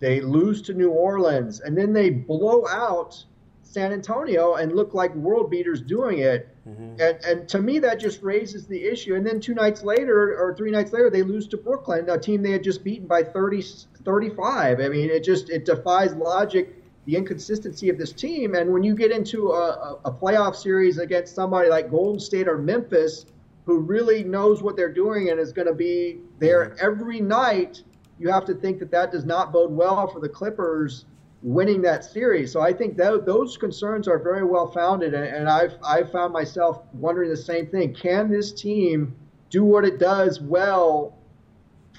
they 0.00 0.20
lose 0.20 0.60
to 0.62 0.74
New 0.74 0.90
Orleans, 0.90 1.60
and 1.60 1.76
then 1.76 1.94
they 1.94 2.10
blow 2.10 2.66
out 2.68 3.24
San 3.62 3.92
Antonio 3.92 4.54
and 4.54 4.76
look 4.76 4.92
like 4.92 5.14
world 5.14 5.50
beaters 5.50 5.80
doing 5.80 6.18
it. 6.18 6.54
Mm-hmm. 6.68 7.00
And, 7.00 7.24
and 7.24 7.48
to 7.48 7.60
me, 7.60 7.78
that 7.78 7.98
just 7.98 8.22
raises 8.22 8.66
the 8.66 8.82
issue. 8.82 9.14
And 9.14 9.26
then 9.26 9.40
two 9.40 9.54
nights 9.54 9.82
later, 9.82 10.36
or 10.38 10.54
three 10.54 10.70
nights 10.70 10.92
later, 10.92 11.08
they 11.08 11.22
lose 11.22 11.46
to 11.48 11.56
Brooklyn, 11.56 12.08
a 12.10 12.18
team 12.18 12.42
they 12.42 12.50
had 12.50 12.62
just 12.62 12.84
beaten 12.84 13.06
by 13.06 13.22
30, 13.22 13.62
35. 14.04 14.80
I 14.80 14.88
mean, 14.88 15.10
it 15.10 15.24
just 15.24 15.48
it 15.50 15.64
defies 15.64 16.14
logic, 16.14 16.74
the 17.06 17.16
inconsistency 17.16 17.88
of 17.88 17.96
this 17.96 18.12
team. 18.12 18.54
And 18.54 18.72
when 18.72 18.82
you 18.82 18.94
get 18.94 19.10
into 19.10 19.52
a, 19.52 19.98
a 20.04 20.12
playoff 20.12 20.56
series 20.56 20.98
against 20.98 21.34
somebody 21.34 21.70
like 21.70 21.90
Golden 21.90 22.20
State 22.20 22.48
or 22.48 22.58
Memphis, 22.58 23.24
who 23.64 23.78
really 23.78 24.24
knows 24.24 24.62
what 24.62 24.76
they're 24.76 24.92
doing 24.92 25.30
and 25.30 25.38
is 25.38 25.52
going 25.52 25.68
to 25.68 25.74
be 25.74 26.18
there 26.38 26.70
mm-hmm. 26.70 26.86
every 26.86 27.20
night, 27.20 27.82
you 28.18 28.30
have 28.30 28.44
to 28.46 28.54
think 28.54 28.78
that 28.80 28.90
that 28.90 29.12
does 29.12 29.24
not 29.24 29.52
bode 29.52 29.70
well 29.70 30.06
for 30.06 30.20
the 30.20 30.28
Clippers 30.28 31.04
winning 31.42 31.82
that 31.82 32.04
series. 32.04 32.52
So 32.52 32.60
I 32.60 32.72
think 32.72 32.96
that 32.96 33.24
those 33.24 33.56
concerns 33.56 34.08
are 34.08 34.18
very 34.18 34.44
well 34.44 34.70
founded, 34.70 35.14
and 35.14 35.48
I've 35.48 35.74
I've 35.84 36.10
found 36.10 36.32
myself 36.32 36.82
wondering 36.92 37.30
the 37.30 37.36
same 37.36 37.66
thing. 37.66 37.94
Can 37.94 38.30
this 38.30 38.52
team 38.52 39.14
do 39.50 39.64
what 39.64 39.84
it 39.84 39.98
does 39.98 40.40
well, 40.40 41.16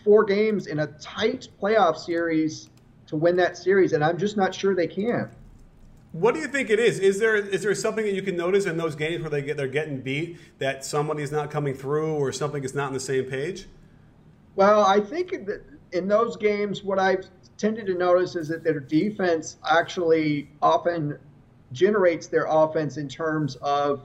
four 0.03 0.23
games 0.23 0.67
in 0.67 0.79
a 0.79 0.87
tight 0.87 1.47
playoff 1.61 1.97
series 1.97 2.69
to 3.07 3.15
win 3.15 3.35
that 3.37 3.57
series? 3.57 3.93
And 3.93 4.03
I'm 4.03 4.17
just 4.17 4.37
not 4.37 4.53
sure 4.53 4.75
they 4.75 4.87
can. 4.87 5.29
What 6.11 6.33
do 6.33 6.41
you 6.41 6.47
think 6.47 6.71
it 6.71 6.79
is? 6.79 6.99
Is 6.99 7.19
there 7.19 7.35
is 7.35 7.63
there 7.63 7.75
something 7.75 8.03
that 8.03 8.13
you 8.13 8.23
can 8.23 8.35
notice 8.35 8.65
in 8.65 8.77
those 8.77 8.95
games 8.95 9.21
where 9.21 9.29
they 9.29 9.43
get 9.43 9.57
they're 9.57 9.67
getting 9.67 10.01
beat 10.01 10.39
that 10.57 10.83
somebody's 10.83 11.31
not 11.31 11.51
coming 11.51 11.75
through 11.75 12.15
or 12.15 12.31
something 12.31 12.63
is 12.63 12.73
not 12.73 12.87
on 12.87 12.93
the 12.93 12.99
same 12.99 13.25
page? 13.25 13.67
Well, 14.55 14.83
I 14.83 14.99
think 14.99 15.33
in 15.91 16.07
those 16.07 16.37
games, 16.37 16.83
what 16.83 16.99
I've 16.99 17.25
tended 17.57 17.85
to 17.87 17.93
notice 17.93 18.35
is 18.35 18.47
that 18.47 18.63
their 18.63 18.79
defense 18.79 19.57
actually 19.69 20.49
often 20.61 21.17
generates 21.71 22.27
their 22.27 22.45
offense 22.47 22.97
in 22.97 23.07
terms 23.07 23.55
of 23.57 24.01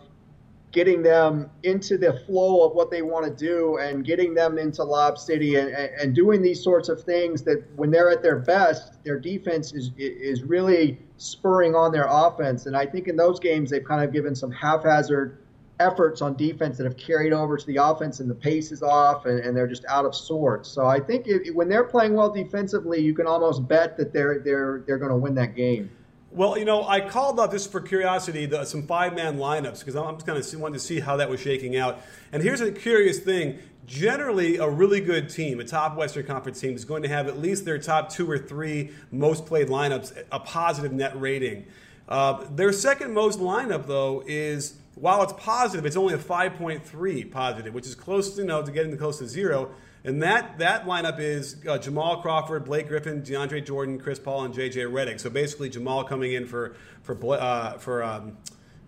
getting 0.73 1.03
them 1.03 1.49
into 1.62 1.97
the 1.97 2.20
flow 2.27 2.66
of 2.66 2.75
what 2.75 2.90
they 2.90 3.01
want 3.01 3.25
to 3.25 3.31
do 3.31 3.79
and 3.79 4.05
getting 4.05 4.35
them 4.35 4.59
into 4.59 4.83
Lob 4.83 5.16
City 5.16 5.55
and, 5.55 5.68
and 5.68 6.14
doing 6.16 6.42
these 6.42 6.62
sorts 6.62 6.88
of 6.88 7.01
things 7.05 7.42
that 7.42 7.64
when 7.77 7.92
they're 7.92 8.11
at 8.11 8.23
their 8.23 8.40
best, 8.40 9.03
their 9.05 9.18
defense 9.18 9.73
is 9.73 9.92
is 9.97 10.42
really 10.42 10.99
spurring 11.16 11.77
on 11.77 11.92
their 11.92 12.07
offense. 12.11 12.66
And 12.66 12.77
I 12.77 12.87
think 12.87 13.07
in 13.07 13.14
those 13.14 13.38
games 13.38 13.70
they've 13.70 13.85
kind 13.85 14.05
of 14.05 14.12
given 14.12 14.35
some 14.35 14.51
haphazard 14.51 15.38
efforts 15.81 16.23
on 16.23 16.37
defense 16.37 16.77
that 16.79 16.85
have 16.85 16.97
carried 16.97 17.33
over 17.33 17.57
to 17.57 17.67
the 17.67 17.77
offense 17.77 18.21
and 18.21 18.31
the 18.31 18.35
pace 18.35 18.71
is 18.71 18.83
off 18.83 19.27
and, 19.27 19.41
and 19.41 19.57
they're 19.57 19.67
just 19.67 19.85
out 19.87 20.05
of 20.05 20.15
sorts. 20.15 20.69
So 20.69 20.87
I 20.87 21.01
think 21.01 21.27
when 21.53 21.69
they're 21.69 21.85
playing 21.85 22.15
well 22.15 22.31
defensively, 22.31 23.01
you 23.01 23.15
can 23.15 23.27
almost 23.27 23.67
bet 23.67 23.97
that 23.97 24.13
they're 24.13 24.39
they're 24.39 24.85
they're 24.87 24.99
going 24.99 25.11
to 25.11 25.17
win 25.17 25.35
that 25.35 25.57
game. 25.57 25.91
Well, 26.31 26.59
you 26.59 26.65
know, 26.65 26.85
I 26.87 27.01
called 27.01 27.39
up 27.39 27.53
just 27.53 27.71
for 27.71 27.81
curiosity 27.81 28.47
the, 28.47 28.65
some 28.65 28.89
five-man 28.89 29.39
lineups 29.39 29.79
because 29.79 29.95
I'm 29.95 30.17
just 30.17 30.27
kind 30.27 30.37
of 30.37 30.61
wanting 30.61 30.75
to 30.75 30.85
see 30.85 30.99
how 30.99 31.17
that 31.19 31.31
was 31.31 31.41
shaking 31.41 31.77
out. 31.77 32.01
And 32.33 32.43
here's 32.43 32.61
a 32.61 32.73
curious 32.73 33.21
thing: 33.21 33.59
generally, 33.87 34.57
a 34.57 34.69
really 34.69 35.01
good 35.01 35.29
team, 35.29 35.61
a 35.61 35.65
top 35.65 35.97
Western 35.97 36.27
Conference 36.27 36.61
team, 36.61 36.75
is 36.75 36.85
going 36.85 37.03
to 37.03 37.09
have 37.09 37.29
at 37.29 37.39
least 37.39 37.65
their 37.65 37.79
top 37.79 38.11
two 38.11 38.29
or 38.29 38.39
three 38.39 38.91
most 39.13 39.47
played 39.47 39.69
lineups 39.69 40.25
a 40.31 40.41
positive 40.41 40.93
net 40.93 41.19
rating. 41.21 41.67
Uh, 42.09 42.45
their 42.51 42.73
second 42.73 43.13
most 43.13 43.39
lineup, 43.39 43.87
though, 43.87 44.23
is 44.27 44.75
while 44.95 45.23
it's 45.23 45.33
positive, 45.35 45.87
it's 45.87 45.97
only 45.97 46.15
a 46.15 46.19
5.3 46.19 47.31
positive, 47.31 47.75
which 47.75 47.87
is 47.87 47.95
close 47.95 48.35
to 48.35 48.43
you 48.43 48.47
know 48.47 48.63
to 48.63 48.71
getting 48.71 48.97
close 48.97 49.19
to 49.19 49.27
zero. 49.27 49.71
And 50.05 50.23
that 50.23 50.59
that 50.59 50.85
lineup 50.85 51.19
is 51.19 51.57
uh, 51.67 51.79
Jamal 51.79 52.21
Crawford, 52.21 52.65
Blake 52.65 52.89
Griffin, 52.89 53.23
DeAndre 53.23 53.65
Jordan, 53.65 53.99
Chris 53.99 54.19
Paul, 54.19 54.45
and 54.45 54.55
JJ 54.55 54.91
Redick. 54.93 55.19
So 55.19 55.31
basically, 55.31 55.71
Jamal 55.71 56.05
coming 56.05 56.33
in 56.33 56.47
for 56.47 56.77
for 57.03 57.17
uh, 57.33 57.79
for 57.79 58.03
um, 58.03 58.37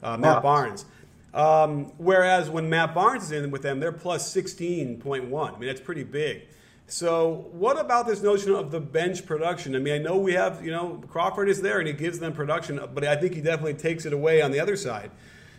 uh, 0.02 0.16
Matt 0.16 0.42
Barnes. 0.42 0.84
Um, 1.32 1.92
whereas 1.98 2.48
when 2.48 2.70
Matt 2.70 2.94
Barnes 2.94 3.24
is 3.24 3.32
in 3.32 3.50
with 3.50 3.62
them, 3.62 3.78
they're 3.78 3.92
plus 3.92 4.34
16.1. 4.34 5.54
I 5.54 5.58
mean, 5.58 5.66
that's 5.66 5.82
pretty 5.82 6.02
big. 6.02 6.44
So, 6.86 7.48
what 7.52 7.78
about 7.78 8.06
this 8.06 8.22
notion 8.22 8.52
of 8.52 8.70
the 8.70 8.80
bench 8.80 9.26
production? 9.26 9.76
I 9.76 9.80
mean, 9.80 9.94
I 9.94 9.98
know 9.98 10.16
we 10.16 10.34
have, 10.34 10.64
you 10.64 10.70
know, 10.70 11.02
Crawford 11.10 11.48
is 11.48 11.60
there 11.60 11.78
and 11.78 11.86
he 11.88 11.92
gives 11.92 12.20
them 12.20 12.32
production, 12.32 12.80
but 12.94 13.04
I 13.04 13.16
think 13.16 13.34
he 13.34 13.40
definitely 13.40 13.74
takes 13.74 14.06
it 14.06 14.12
away 14.12 14.40
on 14.40 14.50
the 14.50 14.60
other 14.60 14.76
side. 14.76 15.10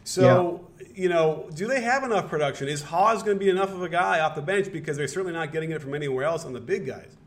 So, 0.07 0.69
yeah. 0.79 0.87
you 0.95 1.09
know, 1.09 1.49
do 1.53 1.67
they 1.67 1.81
have 1.81 2.05
enough 2.05 2.29
production? 2.29 2.69
Is 2.69 2.81
Hawes 2.81 3.23
going 3.23 3.37
to 3.37 3.43
be 3.43 3.49
enough 3.49 3.73
of 3.73 3.81
a 3.81 3.89
guy 3.89 4.21
off 4.21 4.35
the 4.35 4.41
bench 4.41 4.71
because 4.71 4.95
they're 4.95 5.05
certainly 5.05 5.33
not 5.33 5.51
getting 5.51 5.71
it 5.71 5.81
from 5.81 5.93
anywhere 5.93 6.23
else 6.23 6.45
on 6.45 6.53
the 6.53 6.61
big 6.61 6.85
guys? 6.85 7.17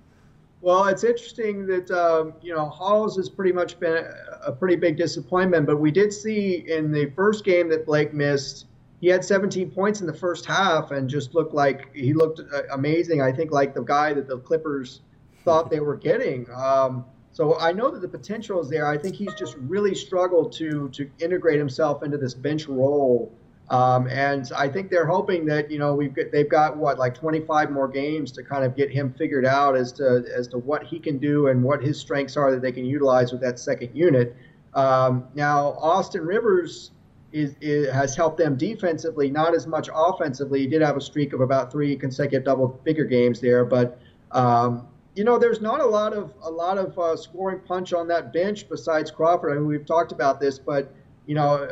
Well, 0.62 0.86
it's 0.86 1.04
interesting 1.04 1.66
that 1.66 1.90
um, 1.90 2.32
you 2.40 2.54
know 2.54 2.70
Hawes 2.70 3.16
has 3.16 3.28
pretty 3.28 3.52
much 3.52 3.78
been 3.78 4.06
a, 4.46 4.50
pretty 4.50 4.76
big 4.76 4.96
disappointment, 4.96 5.66
but 5.66 5.76
we 5.76 5.90
did 5.90 6.10
see 6.10 6.64
in 6.68 6.90
the 6.90 7.12
first 7.14 7.44
game 7.44 7.68
that 7.68 7.84
Blake 7.84 8.14
missed, 8.14 8.64
he 9.02 9.08
had 9.08 9.22
17 9.26 9.70
points 9.72 10.00
in 10.00 10.06
the 10.06 10.14
first 10.14 10.46
half 10.46 10.90
and 10.90 11.08
just 11.08 11.34
looked 11.34 11.52
like 11.52 11.94
he 11.94 12.14
looked 12.14 12.40
uh, 12.40 12.62
amazing. 12.72 13.20
I 13.20 13.30
think 13.30 13.52
like 13.52 13.74
the 13.74 13.82
guy 13.82 14.14
that 14.14 14.26
the 14.26 14.38
Clippers 14.38 15.02
thought 15.44 15.70
they 15.70 15.80
were 15.80 15.96
getting. 15.96 16.46
Um, 16.50 17.04
so 17.40 17.58
I 17.58 17.72
know 17.72 17.90
that 17.90 18.02
the 18.02 18.08
potential 18.08 18.60
is 18.60 18.68
there. 18.68 18.86
I 18.86 18.98
think 18.98 19.16
he's 19.16 19.32
just 19.32 19.56
really 19.56 19.94
struggled 19.94 20.52
to 20.58 20.90
to 20.90 21.10
integrate 21.20 21.58
himself 21.58 22.02
into 22.02 22.18
this 22.18 22.34
bench 22.34 22.68
role. 22.68 23.32
Um, 23.70 24.08
and 24.08 24.44
I 24.54 24.68
think 24.68 24.90
they're 24.90 25.06
hoping 25.06 25.46
that 25.46 25.70
you 25.70 25.78
know 25.78 25.94
we've 25.94 26.12
got, 26.12 26.32
they've 26.32 26.50
got 26.50 26.76
what 26.76 26.98
like 26.98 27.14
25 27.14 27.70
more 27.70 27.88
games 27.88 28.30
to 28.32 28.42
kind 28.42 28.62
of 28.62 28.76
get 28.76 28.90
him 28.90 29.14
figured 29.16 29.46
out 29.46 29.74
as 29.74 29.90
to 29.92 30.22
as 30.36 30.48
to 30.48 30.58
what 30.58 30.84
he 30.84 30.98
can 30.98 31.16
do 31.16 31.46
and 31.46 31.64
what 31.64 31.82
his 31.82 31.98
strengths 31.98 32.36
are 32.36 32.50
that 32.50 32.60
they 32.60 32.72
can 32.72 32.84
utilize 32.84 33.32
with 33.32 33.40
that 33.40 33.58
second 33.58 33.96
unit. 33.96 34.36
Um, 34.74 35.24
now 35.34 35.78
Austin 35.80 36.26
Rivers 36.26 36.90
is, 37.32 37.54
is, 37.62 37.90
has 37.90 38.14
helped 38.14 38.36
them 38.36 38.58
defensively, 38.58 39.30
not 39.30 39.54
as 39.54 39.66
much 39.66 39.88
offensively. 39.94 40.60
He 40.60 40.66
did 40.66 40.82
have 40.82 40.98
a 40.98 41.00
streak 41.00 41.32
of 41.32 41.40
about 41.40 41.72
three 41.72 41.96
consecutive 41.96 42.44
double 42.44 42.78
figure 42.84 43.06
games 43.06 43.40
there, 43.40 43.64
but 43.64 43.98
um, 44.30 44.88
you 45.14 45.24
know, 45.24 45.38
there's 45.38 45.60
not 45.60 45.80
a 45.80 45.86
lot 45.86 46.12
of 46.12 46.32
a 46.42 46.50
lot 46.50 46.78
of 46.78 46.98
uh, 46.98 47.16
scoring 47.16 47.60
punch 47.66 47.92
on 47.92 48.08
that 48.08 48.32
bench 48.32 48.68
besides 48.68 49.10
Crawford. 49.10 49.52
I 49.52 49.54
mean, 49.54 49.66
we've 49.66 49.86
talked 49.86 50.12
about 50.12 50.40
this, 50.40 50.58
but 50.58 50.94
you 51.26 51.34
know, 51.34 51.68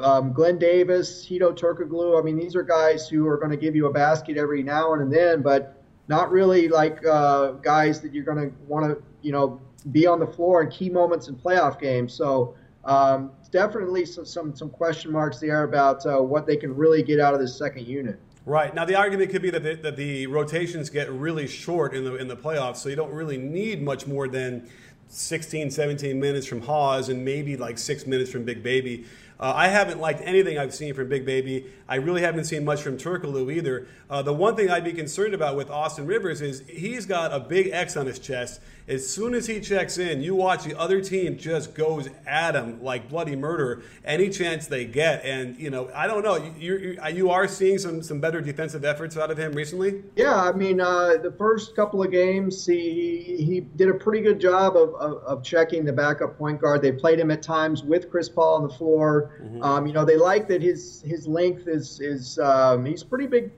um, 0.00 0.32
Glen 0.32 0.58
Davis, 0.58 1.26
Hedo 1.26 1.56
Turkoglu. 1.56 2.18
I 2.18 2.22
mean, 2.22 2.36
these 2.36 2.56
are 2.56 2.62
guys 2.62 3.08
who 3.08 3.26
are 3.26 3.36
going 3.36 3.50
to 3.50 3.56
give 3.56 3.74
you 3.74 3.86
a 3.86 3.92
basket 3.92 4.36
every 4.36 4.62
now 4.62 4.92
and 4.94 5.12
then, 5.12 5.42
but 5.42 5.82
not 6.08 6.30
really 6.30 6.68
like 6.68 7.04
uh, 7.06 7.52
guys 7.52 8.00
that 8.02 8.12
you're 8.12 8.24
going 8.24 8.50
to 8.50 8.54
want 8.66 8.86
to, 8.86 9.02
you 9.22 9.32
know, 9.32 9.60
be 9.92 10.06
on 10.06 10.18
the 10.18 10.26
floor 10.26 10.62
in 10.62 10.70
key 10.70 10.90
moments 10.90 11.28
in 11.28 11.36
playoff 11.36 11.80
games. 11.80 12.12
So 12.12 12.54
um, 12.84 13.30
definitely 13.50 14.04
some, 14.04 14.26
some, 14.26 14.54
some 14.54 14.70
question 14.70 15.10
marks 15.12 15.38
there 15.40 15.64
about 15.64 16.04
uh, 16.04 16.20
what 16.20 16.46
they 16.46 16.56
can 16.56 16.74
really 16.74 17.02
get 17.02 17.20
out 17.20 17.34
of 17.34 17.40
this 17.40 17.56
second 17.56 17.86
unit. 17.86 18.18
Right 18.46 18.74
now, 18.74 18.84
the 18.84 18.94
argument 18.94 19.30
could 19.30 19.40
be 19.40 19.48
that 19.50 19.62
the, 19.62 19.74
that 19.76 19.96
the 19.96 20.26
rotations 20.26 20.90
get 20.90 21.10
really 21.10 21.46
short 21.46 21.94
in 21.94 22.04
the 22.04 22.16
in 22.16 22.28
the 22.28 22.36
playoffs, 22.36 22.76
so 22.76 22.90
you 22.90 22.96
don't 22.96 23.12
really 23.12 23.38
need 23.38 23.82
much 23.82 24.06
more 24.06 24.28
than 24.28 24.68
16, 25.08 25.70
17 25.70 26.20
minutes 26.20 26.46
from 26.46 26.60
Hawes 26.60 27.08
and 27.08 27.24
maybe 27.24 27.56
like 27.56 27.78
six 27.78 28.06
minutes 28.06 28.30
from 28.30 28.44
Big 28.44 28.62
Baby. 28.62 29.06
Uh, 29.38 29.52
I 29.54 29.68
haven't 29.68 30.00
liked 30.00 30.22
anything 30.24 30.58
I've 30.58 30.74
seen 30.74 30.94
from 30.94 31.08
Big 31.08 31.26
Baby. 31.26 31.66
I 31.88 31.96
really 31.96 32.22
haven't 32.22 32.44
seen 32.44 32.64
much 32.64 32.82
from 32.82 32.96
Turkoglu 32.96 33.52
either. 33.52 33.86
Uh, 34.08 34.22
the 34.22 34.32
one 34.32 34.56
thing 34.56 34.70
I'd 34.70 34.84
be 34.84 34.92
concerned 34.92 35.34
about 35.34 35.56
with 35.56 35.70
Austin 35.70 36.06
Rivers 36.06 36.40
is 36.40 36.62
he's 36.68 37.04
got 37.04 37.32
a 37.32 37.40
big 37.40 37.68
X 37.72 37.96
on 37.96 38.06
his 38.06 38.18
chest. 38.18 38.60
As 38.86 39.08
soon 39.08 39.32
as 39.34 39.46
he 39.46 39.60
checks 39.60 39.96
in, 39.96 40.20
you 40.20 40.34
watch 40.34 40.64
the 40.64 40.78
other 40.78 41.00
team 41.00 41.38
just 41.38 41.74
goes 41.74 42.10
at 42.26 42.54
him 42.54 42.82
like 42.82 43.08
bloody 43.08 43.34
murder 43.34 43.82
any 44.04 44.28
chance 44.28 44.66
they 44.66 44.84
get. 44.84 45.24
And 45.24 45.58
you 45.58 45.70
know, 45.70 45.90
I 45.94 46.06
don't 46.06 46.22
know. 46.22 46.36
You 46.58 46.76
you, 46.76 46.98
you 47.10 47.30
are 47.30 47.48
seeing 47.48 47.78
some 47.78 48.02
some 48.02 48.20
better 48.20 48.42
defensive 48.42 48.84
efforts 48.84 49.16
out 49.16 49.30
of 49.30 49.38
him 49.38 49.52
recently. 49.52 50.02
Yeah, 50.16 50.34
I 50.34 50.52
mean, 50.52 50.82
uh, 50.82 51.16
the 51.22 51.32
first 51.32 51.74
couple 51.74 52.02
of 52.02 52.10
games, 52.10 52.66
he 52.66 53.36
he 53.38 53.60
did 53.60 53.88
a 53.88 53.94
pretty 53.94 54.20
good 54.20 54.38
job 54.38 54.76
of, 54.76 54.94
of, 54.96 55.22
of 55.24 55.42
checking 55.42 55.86
the 55.86 55.92
backup 55.92 56.36
point 56.36 56.60
guard. 56.60 56.82
They 56.82 56.92
played 56.92 57.18
him 57.18 57.30
at 57.30 57.42
times 57.42 57.82
with 57.82 58.10
Chris 58.10 58.28
Paul 58.28 58.56
on 58.56 58.62
the 58.68 58.74
floor. 58.74 59.23
Mm-hmm. 59.42 59.62
Um, 59.62 59.86
you 59.86 59.92
know, 59.92 60.04
they 60.04 60.16
like 60.16 60.48
that 60.48 60.62
his 60.62 61.02
his 61.06 61.26
length 61.26 61.66
is 61.68 62.00
is 62.00 62.38
um, 62.38 62.84
he's 62.84 63.02
pretty 63.02 63.26
big 63.26 63.50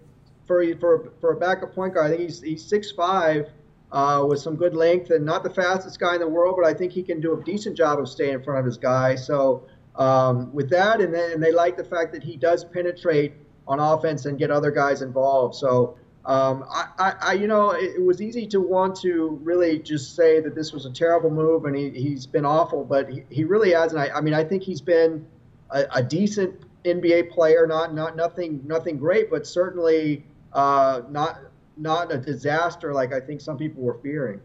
for 0.46 0.64
for 0.78 1.12
for 1.20 1.32
a 1.32 1.36
backup 1.36 1.74
point 1.74 1.94
guard. 1.94 2.06
I 2.06 2.16
think 2.16 2.28
he's 2.28 2.40
he's 2.40 2.64
six 2.64 2.90
five 2.92 3.48
uh, 3.92 4.24
with 4.28 4.40
some 4.40 4.56
good 4.56 4.74
length 4.74 5.10
and 5.10 5.24
not 5.24 5.42
the 5.42 5.50
fastest 5.50 6.00
guy 6.00 6.14
in 6.14 6.20
the 6.20 6.28
world, 6.28 6.56
but 6.60 6.66
I 6.66 6.74
think 6.74 6.92
he 6.92 7.02
can 7.02 7.20
do 7.20 7.38
a 7.38 7.44
decent 7.44 7.76
job 7.76 7.98
of 7.98 8.08
staying 8.08 8.34
in 8.34 8.42
front 8.42 8.60
of 8.60 8.66
his 8.66 8.76
guy. 8.76 9.14
So 9.14 9.66
um, 9.96 10.52
with 10.52 10.70
that, 10.70 11.00
and 11.00 11.14
then 11.14 11.32
and 11.32 11.42
they 11.42 11.52
like 11.52 11.76
the 11.76 11.84
fact 11.84 12.12
that 12.12 12.22
he 12.22 12.36
does 12.36 12.64
penetrate 12.64 13.34
on 13.68 13.80
offense 13.80 14.26
and 14.26 14.38
get 14.38 14.50
other 14.50 14.70
guys 14.70 15.02
involved. 15.02 15.54
So 15.54 15.96
um, 16.26 16.64
I, 16.68 16.86
I, 16.98 17.14
I, 17.20 17.32
you 17.34 17.46
know, 17.46 17.70
it, 17.70 17.96
it, 17.96 18.04
was 18.04 18.20
easy 18.20 18.46
to 18.48 18.60
want 18.60 18.96
to 19.02 19.38
really 19.44 19.78
just 19.78 20.16
say 20.16 20.40
that 20.40 20.56
this 20.56 20.72
was 20.72 20.84
a 20.84 20.90
terrible 20.90 21.30
move 21.30 21.66
and 21.66 21.76
he, 21.76 21.90
he's 21.90 22.26
been 22.26 22.44
awful, 22.44 22.84
but 22.84 23.08
he, 23.08 23.22
he 23.30 23.44
really 23.44 23.72
hasn't. 23.72 24.00
I, 24.00 24.10
I 24.10 24.20
mean, 24.20 24.34
I 24.34 24.42
think 24.42 24.64
he's 24.64 24.80
been 24.80 25.24
a, 25.70 25.84
a 25.94 26.02
decent 26.02 26.60
NBA 26.84 27.30
player, 27.30 27.66
not 27.66 27.94
not 27.94 28.16
nothing 28.16 28.60
nothing 28.64 28.96
great, 28.96 29.30
but 29.30 29.46
certainly 29.46 30.24
uh, 30.52 31.02
not 31.10 31.40
not 31.76 32.12
a 32.12 32.18
disaster 32.18 32.94
like 32.94 33.12
I 33.12 33.20
think 33.20 33.40
some 33.40 33.58
people 33.58 33.82
were 33.82 33.98
fearing. 34.02 34.40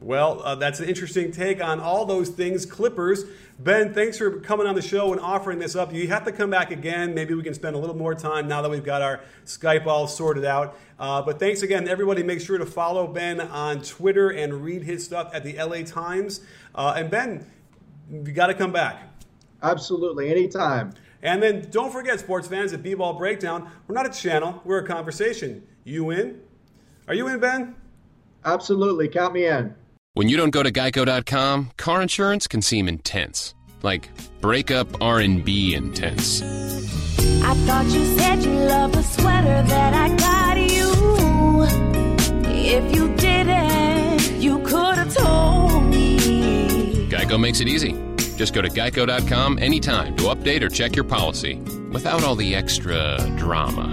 Well, 0.00 0.40
uh, 0.44 0.54
that's 0.54 0.78
an 0.78 0.88
interesting 0.88 1.32
take 1.32 1.62
on 1.62 1.80
all 1.80 2.06
those 2.06 2.28
things. 2.28 2.64
Clippers. 2.64 3.24
Ben, 3.58 3.92
thanks 3.92 4.16
for 4.16 4.38
coming 4.38 4.68
on 4.68 4.76
the 4.76 4.82
show 4.82 5.10
and 5.10 5.20
offering 5.20 5.58
this 5.58 5.74
up. 5.74 5.92
You 5.92 6.06
have 6.06 6.24
to 6.26 6.30
come 6.30 6.50
back 6.50 6.70
again. 6.70 7.14
Maybe 7.14 7.34
we 7.34 7.42
can 7.42 7.54
spend 7.54 7.74
a 7.74 7.78
little 7.80 7.96
more 7.96 8.14
time 8.14 8.46
now 8.46 8.62
that 8.62 8.70
we've 8.70 8.84
got 8.84 9.02
our 9.02 9.20
Skype 9.44 9.86
all 9.86 10.06
sorted 10.06 10.44
out. 10.44 10.78
Uh, 11.00 11.22
but 11.22 11.40
thanks 11.40 11.62
again, 11.62 11.88
everybody. 11.88 12.22
Make 12.22 12.40
sure 12.40 12.58
to 12.58 12.66
follow 12.66 13.08
Ben 13.08 13.40
on 13.40 13.82
Twitter 13.82 14.30
and 14.30 14.62
read 14.62 14.84
his 14.84 15.04
stuff 15.04 15.30
at 15.34 15.42
the 15.42 15.60
LA 15.60 15.82
Times. 15.82 16.42
Uh, 16.76 16.94
and 16.96 17.10
Ben, 17.10 17.44
you 18.08 18.30
got 18.30 18.46
to 18.46 18.54
come 18.54 18.70
back. 18.70 19.07
Absolutely, 19.62 20.30
anytime. 20.30 20.94
And 21.22 21.42
then 21.42 21.68
don't 21.70 21.92
forget, 21.92 22.20
sports 22.20 22.46
fans, 22.46 22.72
at 22.72 22.82
B-Ball 22.82 23.14
Breakdown, 23.14 23.70
we're 23.86 23.94
not 23.94 24.06
a 24.06 24.10
channel, 24.10 24.60
we're 24.64 24.78
a 24.78 24.86
conversation. 24.86 25.66
You 25.84 26.10
in? 26.10 26.40
Are 27.08 27.14
you 27.14 27.26
in, 27.28 27.40
Ben? 27.40 27.74
Absolutely. 28.44 29.08
Count 29.08 29.34
me 29.34 29.46
in. 29.46 29.74
When 30.14 30.28
you 30.28 30.36
don't 30.36 30.50
go 30.50 30.62
to 30.62 30.70
geico.com, 30.70 31.70
car 31.76 32.02
insurance 32.02 32.46
can 32.46 32.62
seem 32.62 32.88
intense. 32.88 33.54
Like 33.82 34.10
breakup 34.40 35.00
R&B 35.00 35.74
intense. 35.74 36.42
I 36.42 37.54
thought 37.54 37.86
you 37.86 38.04
said 38.16 38.42
you 38.42 38.52
loved 38.52 38.94
the 38.94 39.02
sweater 39.02 39.62
that 39.62 39.94
I 39.94 40.08
got 40.16 40.58
you. 40.58 40.88
If 42.50 42.94
you 42.94 43.14
didn't, 43.16 44.42
you 44.42 44.58
could 44.60 44.98
have 44.98 45.14
told 45.14 45.84
me. 45.84 47.08
Geico 47.08 47.40
makes 47.40 47.60
it 47.60 47.68
easy. 47.68 48.07
Just 48.38 48.54
go 48.54 48.62
to 48.62 48.68
geico.com 48.68 49.58
anytime 49.58 50.14
to 50.14 50.24
update 50.24 50.62
or 50.62 50.68
check 50.68 50.94
your 50.94 51.04
policy 51.04 51.56
without 51.90 52.22
all 52.22 52.36
the 52.36 52.54
extra 52.54 53.18
drama. 53.36 53.92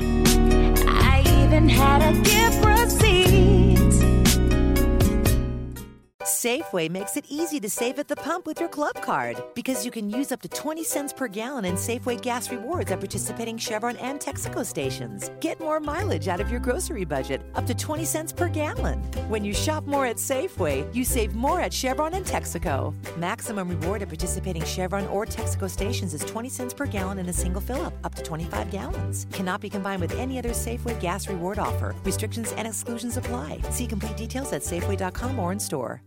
Safeway 6.46 6.92
makes 6.92 7.18
it 7.18 7.26
easy 7.28 7.60
to 7.60 7.68
save 7.68 7.98
at 7.98 8.08
the 8.08 8.16
pump 8.18 8.46
with 8.46 8.60
your 8.60 8.70
club 8.70 9.02
card 9.02 9.44
because 9.56 9.84
you 9.84 9.90
can 9.90 10.12
use 10.12 10.32
up 10.32 10.44
to 10.44 10.48
20 10.48 10.84
cents 10.84 11.12
per 11.12 11.28
gallon 11.28 11.66
in 11.66 11.74
Safeway 11.74 12.22
gas 12.22 12.52
rewards 12.52 12.92
at 12.92 13.00
participating 13.00 13.58
Chevron 13.58 13.98
and 13.98 14.20
Texaco 14.20 14.64
stations. 14.64 15.32
Get 15.40 15.60
more 15.60 15.80
mileage 15.80 16.28
out 16.28 16.40
of 16.40 16.52
your 16.52 16.60
grocery 16.60 17.04
budget, 17.04 17.42
up 17.56 17.66
to 17.66 17.74
20 17.74 18.06
cents 18.06 18.32
per 18.32 18.48
gallon. 18.48 19.00
When 19.28 19.44
you 19.44 19.56
shop 19.56 19.88
more 19.88 20.06
at 20.06 20.18
Safeway, 20.18 20.86
you 20.94 21.04
save 21.04 21.34
more 21.34 21.60
at 21.60 21.74
Chevron 21.74 22.14
and 22.14 22.24
Texaco. 22.24 22.94
Maximum 23.18 23.68
reward 23.68 24.04
at 24.04 24.10
participating 24.10 24.64
Chevron 24.66 25.08
or 25.08 25.26
Texaco 25.26 25.68
stations 25.68 26.14
is 26.14 26.22
20 26.26 26.50
cents 26.50 26.76
per 26.76 26.86
gallon 26.86 27.18
in 27.18 27.28
a 27.28 27.34
single 27.34 27.60
fill 27.60 27.82
up, 27.84 27.96
up 28.04 28.14
to 28.14 28.22
25 28.22 28.70
gallons. 28.70 29.26
Cannot 29.32 29.62
be 29.62 29.70
combined 29.72 30.00
with 30.00 30.14
any 30.20 30.38
other 30.38 30.52
Safeway 30.52 31.00
gas 31.00 31.28
reward 31.28 31.58
offer. 31.58 31.96
Restrictions 32.04 32.52
and 32.52 32.68
exclusions 32.68 33.18
apply. 33.18 33.58
See 33.72 33.88
complete 33.88 34.16
details 34.16 34.54
at 34.54 34.62
Safeway.com 34.62 35.40
or 35.40 35.52
in 35.52 35.60
store. 35.60 36.04